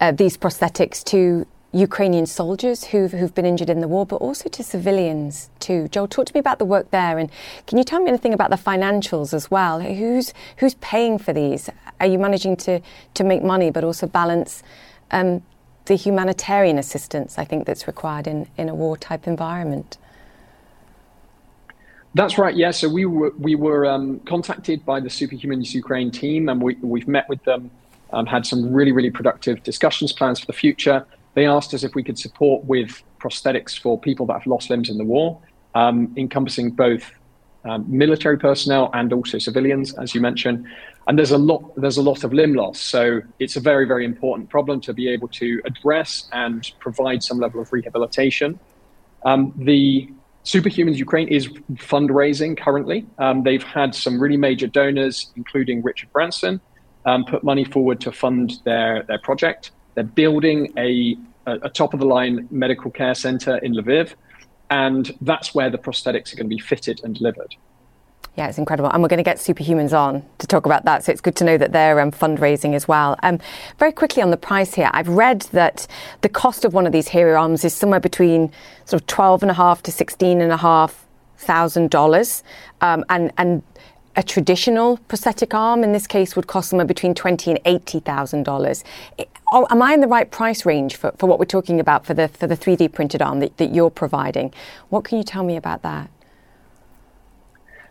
uh, 0.01 0.11
these 0.11 0.37
prosthetics 0.37 1.03
to 1.05 1.47
Ukrainian 1.73 2.25
soldiers 2.25 2.85
who've, 2.85 3.13
who've 3.13 3.33
been 3.33 3.45
injured 3.45 3.69
in 3.69 3.79
the 3.79 3.87
war, 3.87 4.05
but 4.05 4.17
also 4.17 4.49
to 4.49 4.63
civilians 4.63 5.49
too. 5.59 5.87
Joel, 5.87 6.07
talk 6.07 6.25
to 6.25 6.33
me 6.33 6.39
about 6.39 6.59
the 6.59 6.65
work 6.65 6.91
there, 6.91 7.17
and 7.17 7.29
can 7.65 7.77
you 7.77 7.83
tell 7.85 8.01
me 8.01 8.09
anything 8.09 8.33
about 8.33 8.49
the 8.49 8.57
financials 8.57 9.33
as 9.33 9.49
well? 9.49 9.79
Who's 9.79 10.33
who's 10.57 10.73
paying 10.75 11.17
for 11.17 11.31
these? 11.31 11.69
Are 12.01 12.05
you 12.05 12.19
managing 12.19 12.57
to 12.57 12.81
to 13.13 13.23
make 13.23 13.41
money, 13.41 13.71
but 13.71 13.85
also 13.85 14.05
balance 14.05 14.63
um, 15.11 15.43
the 15.85 15.95
humanitarian 15.95 16.77
assistance? 16.77 17.37
I 17.37 17.45
think 17.45 17.65
that's 17.65 17.87
required 17.87 18.27
in 18.27 18.47
in 18.57 18.67
a 18.67 18.75
war 18.75 18.97
type 18.97 19.25
environment. 19.25 19.97
That's 22.13 22.37
right. 22.37 22.53
Yeah. 22.53 22.71
So 22.71 22.89
we 22.89 23.05
were 23.05 23.31
we 23.39 23.55
were 23.55 23.85
um, 23.85 24.19
contacted 24.25 24.85
by 24.85 24.99
the 24.99 25.07
Superhumans 25.07 25.73
Ukraine 25.73 26.11
team, 26.11 26.49
and 26.49 26.61
we 26.61 26.75
we've 26.81 27.07
met 27.07 27.29
with 27.29 27.41
them, 27.45 27.71
um, 28.11 28.25
had 28.25 28.45
some 28.45 28.73
really 28.73 28.91
really 28.91 29.11
productive 29.11 29.63
discussions, 29.63 30.11
plans 30.11 30.41
for 30.41 30.47
the 30.47 30.59
future 30.65 31.05
they 31.33 31.45
asked 31.45 31.73
us 31.73 31.83
if 31.83 31.95
we 31.95 32.03
could 32.03 32.19
support 32.19 32.63
with 32.65 33.03
prosthetics 33.19 33.79
for 33.79 33.99
people 33.99 34.25
that 34.27 34.33
have 34.33 34.47
lost 34.47 34.69
limbs 34.69 34.89
in 34.89 34.97
the 34.97 35.05
war, 35.05 35.39
um, 35.75 36.13
encompassing 36.17 36.71
both 36.71 37.11
um, 37.63 37.85
military 37.87 38.37
personnel 38.37 38.89
and 38.93 39.13
also 39.13 39.37
civilians, 39.37 39.93
as 39.93 40.15
you 40.15 40.21
mentioned. 40.21 40.65
And 41.07 41.17
there's 41.17 41.31
a 41.31 41.37
lot 41.37 41.73
there's 41.75 41.97
a 41.97 42.01
lot 42.01 42.23
of 42.23 42.33
limb 42.33 42.53
loss, 42.53 42.79
so 42.79 43.21
it's 43.39 43.55
a 43.55 43.59
very 43.59 43.85
very 43.85 44.05
important 44.05 44.49
problem 44.49 44.81
to 44.81 44.93
be 44.93 45.09
able 45.09 45.27
to 45.29 45.61
address 45.65 46.29
and 46.31 46.69
provide 46.79 47.23
some 47.23 47.39
level 47.39 47.61
of 47.61 47.71
rehabilitation. 47.73 48.59
Um, 49.23 49.53
the 49.57 50.09
Superhumans 50.43 50.95
Ukraine 50.95 51.27
is 51.27 51.47
fundraising 51.73 52.57
currently. 52.57 53.05
Um, 53.19 53.43
they've 53.43 53.63
had 53.63 53.93
some 53.93 54.19
really 54.19 54.37
major 54.37 54.67
donors, 54.67 55.31
including 55.35 55.83
Richard 55.83 56.11
Branson, 56.11 56.59
um, 57.05 57.25
put 57.25 57.43
money 57.43 57.63
forward 57.63 57.99
to 58.01 58.11
fund 58.11 58.53
their 58.63 59.03
their 59.03 59.19
project. 59.19 59.71
They're 59.95 60.03
building 60.03 60.73
a, 60.77 61.17
a 61.45 61.69
top 61.69 61.93
of 61.93 61.99
the 61.99 62.05
line 62.05 62.47
medical 62.51 62.91
care 62.91 63.15
center 63.15 63.57
in 63.57 63.73
Lviv, 63.73 64.13
and 64.69 65.15
that's 65.21 65.53
where 65.53 65.69
the 65.69 65.77
prosthetics 65.77 66.31
are 66.31 66.37
going 66.37 66.49
to 66.49 66.55
be 66.55 66.59
fitted 66.59 67.01
and 67.03 67.15
delivered. 67.15 67.55
Yeah, 68.37 68.47
it's 68.47 68.57
incredible. 68.57 68.89
And 68.89 69.03
we're 69.03 69.09
going 69.09 69.17
to 69.17 69.23
get 69.23 69.37
superhumans 69.37 69.91
on 69.91 70.23
to 70.37 70.47
talk 70.47 70.65
about 70.65 70.85
that. 70.85 71.03
So 71.03 71.11
it's 71.11 71.19
good 71.19 71.35
to 71.35 71.43
know 71.43 71.57
that 71.57 71.73
they're 71.73 71.99
um, 71.99 72.11
fundraising 72.11 72.75
as 72.75 72.87
well. 72.87 73.17
Um, 73.23 73.39
very 73.77 73.91
quickly 73.91 74.23
on 74.23 74.31
the 74.31 74.37
price 74.37 74.73
here, 74.73 74.89
I've 74.93 75.09
read 75.09 75.41
that 75.51 75.85
the 76.21 76.29
cost 76.29 76.63
of 76.63 76.73
one 76.73 76.85
of 76.85 76.93
these 76.93 77.09
hero 77.09 77.37
arms 77.37 77.65
is 77.65 77.73
somewhere 77.73 77.99
between 77.99 78.49
sort 78.85 79.01
of 79.01 79.07
twelve 79.07 79.43
and 79.43 79.51
a 79.51 79.53
half 79.53 79.83
to 79.83 79.91
sixteen 79.91 80.39
and 80.39 80.53
a 80.53 80.57
half 80.57 81.05
thousand 81.37 81.89
dollars, 81.89 82.41
um, 82.79 83.03
and 83.09 83.33
and 83.37 83.63
a 84.15 84.23
traditional 84.23 84.97
prosthetic 85.07 85.53
arm 85.53 85.83
in 85.83 85.93
this 85.93 86.07
case 86.07 86.35
would 86.35 86.47
cost 86.47 86.69
somewhere 86.69 86.85
between 86.85 87.13
twenty 87.13 87.51
and 87.51 87.59
eighty 87.65 87.99
thousand 87.99 88.43
dollars. 88.43 88.83
Oh, 89.53 89.67
am 89.69 89.81
I 89.81 89.93
in 89.93 90.01
the 90.01 90.07
right 90.07 90.29
price 90.29 90.65
range 90.65 90.95
for, 90.95 91.11
for 91.17 91.27
what 91.27 91.39
we're 91.39 91.45
talking 91.45 91.79
about 91.79 92.05
for 92.05 92.13
the 92.13 92.27
for 92.27 92.47
the 92.47 92.55
three 92.55 92.75
D 92.75 92.87
printed 92.87 93.21
arm 93.21 93.39
that, 93.39 93.57
that 93.57 93.73
you're 93.73 93.89
providing? 93.89 94.53
What 94.89 95.03
can 95.05 95.17
you 95.17 95.23
tell 95.23 95.43
me 95.43 95.55
about 95.55 95.81
that? 95.83 96.09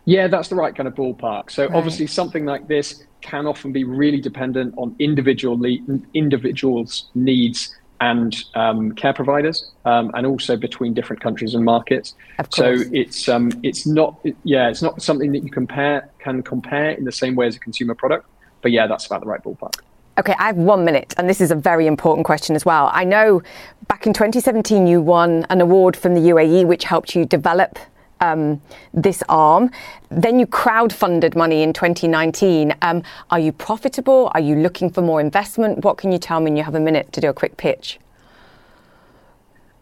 Yeah, 0.05 0.27
that's 0.27 0.47
the 0.47 0.55
right 0.55 0.75
kind 0.75 0.87
of 0.87 0.95
ballpark. 0.95 1.51
So 1.51 1.65
right. 1.65 1.75
obviously, 1.75 2.07
something 2.07 2.45
like 2.45 2.67
this 2.67 3.05
can 3.21 3.45
often 3.45 3.71
be 3.71 3.83
really 3.83 4.19
dependent 4.19 4.73
on 4.77 4.95
individual 4.97 5.57
le- 5.59 5.99
individuals' 6.13 7.09
needs 7.13 7.75
and 8.01 8.43
um, 8.55 8.91
care 8.93 9.13
providers, 9.13 9.71
um, 9.85 10.11
and 10.15 10.25
also 10.25 10.57
between 10.57 10.93
different 10.93 11.21
countries 11.21 11.53
and 11.53 11.63
markets. 11.63 12.15
So 12.49 12.75
it's 12.91 13.29
um, 13.29 13.51
it's 13.63 13.85
not 13.85 14.19
yeah 14.43 14.69
it's 14.69 14.81
not 14.81 15.01
something 15.01 15.31
that 15.31 15.43
you 15.43 15.51
compare 15.51 16.09
can 16.19 16.41
compare 16.43 16.91
in 16.91 17.05
the 17.05 17.11
same 17.11 17.35
way 17.35 17.47
as 17.47 17.55
a 17.55 17.59
consumer 17.59 17.95
product. 17.95 18.27
But 18.61 18.71
yeah, 18.71 18.87
that's 18.87 19.05
about 19.05 19.21
the 19.21 19.27
right 19.27 19.41
ballpark. 19.41 19.79
Okay, 20.17 20.35
I 20.37 20.47
have 20.47 20.57
one 20.57 20.83
minute, 20.83 21.13
and 21.17 21.29
this 21.29 21.39
is 21.39 21.51
a 21.51 21.55
very 21.55 21.87
important 21.87 22.25
question 22.25 22.55
as 22.55 22.65
well. 22.65 22.89
I 22.91 23.05
know 23.05 23.41
back 23.87 24.05
in 24.05 24.13
2017 24.13 24.85
you 24.85 25.01
won 25.01 25.45
an 25.49 25.61
award 25.61 25.95
from 25.95 26.15
the 26.15 26.21
UAE, 26.21 26.65
which 26.65 26.83
helped 26.83 27.15
you 27.15 27.23
develop 27.23 27.79
um, 28.21 28.61
this 28.93 29.23
arm. 29.27 29.71
Then 30.09 30.39
you 30.39 30.47
crowdfunded 30.47 31.35
money 31.35 31.63
in 31.63 31.73
2019. 31.73 32.73
Um, 32.81 33.03
are 33.29 33.39
you 33.39 33.51
profitable? 33.51 34.31
Are 34.33 34.39
you 34.39 34.55
looking 34.55 34.89
for 34.89 35.01
more 35.01 35.19
investment? 35.19 35.83
What 35.83 35.97
can 35.97 36.11
you 36.11 36.17
tell 36.17 36.39
me? 36.39 36.47
And 36.47 36.57
you 36.57 36.63
have 36.63 36.75
a 36.75 36.79
minute 36.79 37.11
to 37.13 37.21
do 37.21 37.29
a 37.29 37.33
quick 37.33 37.57
pitch. 37.57 37.99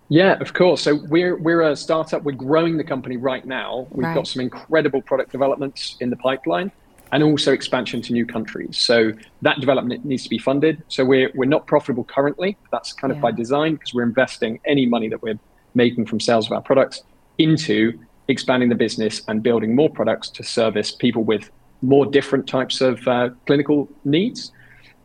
Yeah, 0.09 0.39
of 0.41 0.53
course. 0.53 0.81
So 0.81 0.95
we're 0.95 1.37
we're 1.37 1.61
a 1.61 1.75
startup. 1.75 2.23
We're 2.23 2.31
growing 2.31 2.77
the 2.77 2.83
company 2.83 3.17
right 3.17 3.45
now. 3.45 3.87
We've 3.91 4.05
right. 4.05 4.15
got 4.15 4.27
some 4.27 4.41
incredible 4.41 5.03
product 5.03 5.31
developments 5.31 5.97
in 5.99 6.09
the 6.09 6.15
pipeline, 6.15 6.71
and 7.11 7.21
also 7.21 7.53
expansion 7.53 8.01
to 8.01 8.13
new 8.13 8.25
countries. 8.25 8.79
So 8.79 9.13
that 9.43 9.59
development 9.59 10.05
needs 10.05 10.23
to 10.23 10.29
be 10.29 10.39
funded. 10.39 10.81
So 10.87 11.05
we're 11.05 11.31
we're 11.35 11.45
not 11.45 11.67
profitable 11.67 12.05
currently. 12.05 12.57
That's 12.71 12.91
kind 12.91 13.11
of 13.11 13.17
yeah. 13.17 13.21
by 13.21 13.31
design 13.31 13.75
because 13.75 13.93
we're 13.93 14.03
investing 14.03 14.59
any 14.65 14.87
money 14.87 15.09
that 15.09 15.21
we're 15.21 15.39
making 15.75 16.07
from 16.07 16.19
sales 16.19 16.47
of 16.47 16.53
our 16.53 16.61
products 16.61 17.03
into 17.37 17.99
expanding 18.29 18.69
the 18.69 18.75
business 18.75 19.21
and 19.27 19.43
building 19.43 19.75
more 19.75 19.89
products 19.89 20.29
to 20.29 20.43
service 20.43 20.91
people 20.91 21.23
with 21.23 21.51
more 21.81 22.05
different 22.05 22.47
types 22.47 22.79
of 22.79 23.05
uh, 23.07 23.29
clinical 23.45 23.89
needs 24.05 24.51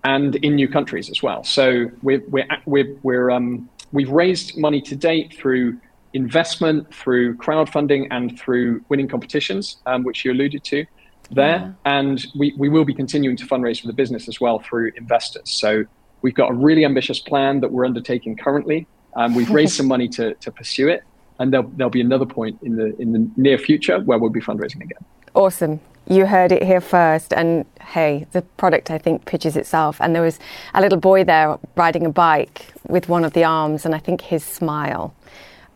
and 0.05 0.37
in 0.37 0.55
new 0.55 0.69
countries 0.69 1.09
as 1.09 1.23
well. 1.23 1.43
So 1.43 1.91
we're, 2.03 2.23
we're, 2.29 2.47
we're, 2.67 2.97
we're 3.03 3.31
um, 3.31 3.69
we've 3.93 4.11
raised 4.11 4.59
money 4.59 4.81
to 4.83 4.95
date 4.95 5.35
through 5.35 5.81
investment, 6.13 6.95
through 6.95 7.37
crowdfunding, 7.37 8.07
and 8.11 8.39
through 8.39 8.85
winning 8.89 9.09
competitions, 9.09 9.79
um, 9.87 10.05
which 10.05 10.25
you 10.25 10.33
alluded 10.33 10.63
to 10.65 10.85
there. 11.31 11.59
Yeah. 11.59 11.73
And 11.87 12.27
we, 12.39 12.55
we 12.59 12.69
will 12.69 12.85
be 12.85 12.95
continuing 12.95 13.37
to 13.39 13.47
fundraise 13.47 13.81
for 13.81 13.87
the 13.87 13.95
business 13.95 14.29
as 14.29 14.41
well 14.41 14.59
through 14.59 14.93
investors. 14.97 15.51
So 15.51 15.85
we've 16.21 16.35
got 16.35 16.51
a 16.51 16.55
really 16.55 16.85
ambitious 16.85 17.19
plan 17.19 17.61
that 17.61 17.73
we're 17.73 17.87
undertaking 17.87 18.37
currently. 18.37 18.87
Um, 19.17 19.35
we've 19.35 19.51
raised 19.51 19.75
some 19.75 19.87
money 19.95 20.09
to, 20.09 20.35
to 20.35 20.53
pursue 20.53 20.89
it 20.89 21.03
and 21.39 21.53
there'll, 21.53 21.69
there'll 21.71 21.91
be 21.91 22.01
another 22.01 22.27
point 22.27 22.59
in 22.63 22.77
the 22.77 22.95
in 23.01 23.13
the 23.13 23.31
near 23.37 23.59
future 23.59 24.01
where 24.01 24.19
we'll 24.19 24.31
be 24.31 24.41
fundraising 24.41 24.83
again. 24.83 25.05
Awesome. 25.35 25.81
You 26.07 26.27
heard 26.27 26.53
it 26.53 26.63
here 26.63 26.81
first. 26.81 27.33
And 27.33 27.65
hey, 27.81 28.27
the 28.33 28.43
product 28.43 28.91
I 28.91 28.99
think 28.99 29.25
pitches 29.25 29.57
itself. 29.57 30.01
And 30.01 30.15
there 30.15 30.23
was 30.23 30.39
a 30.75 30.81
little 30.81 30.99
boy 30.99 31.25
there 31.25 31.59
riding 31.77 32.07
a 32.07 32.11
bike 32.11 32.67
with 32.87 33.09
one 33.09 33.25
of 33.25 33.33
the 33.33 33.45
arms, 33.45 33.85
and 33.85 33.95
I 33.95 33.99
think 33.99 34.21
his 34.21 34.45
smile 34.45 35.15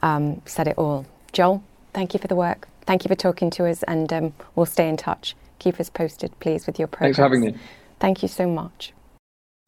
um, 0.02 0.42
said 0.44 0.68
it 0.68 0.76
all. 0.76 1.06
Joel, 1.32 1.62
thank 1.92 2.14
you 2.14 2.20
for 2.20 2.28
the 2.28 2.36
work. 2.36 2.68
Thank 2.82 3.04
you 3.04 3.08
for 3.08 3.14
talking 3.14 3.50
to 3.50 3.66
us, 3.66 3.82
and 3.84 4.12
um, 4.12 4.34
we'll 4.54 4.66
stay 4.66 4.88
in 4.88 4.96
touch. 4.96 5.34
Keep 5.58 5.80
us 5.80 5.90
posted, 5.90 6.38
please, 6.40 6.66
with 6.66 6.78
your 6.78 6.88
progress. 6.88 7.16
Thanks 7.16 7.16
for 7.16 7.22
having 7.22 7.40
me. 7.40 7.54
Thank 7.98 8.22
you 8.22 8.28
so 8.28 8.46
much. 8.46 8.92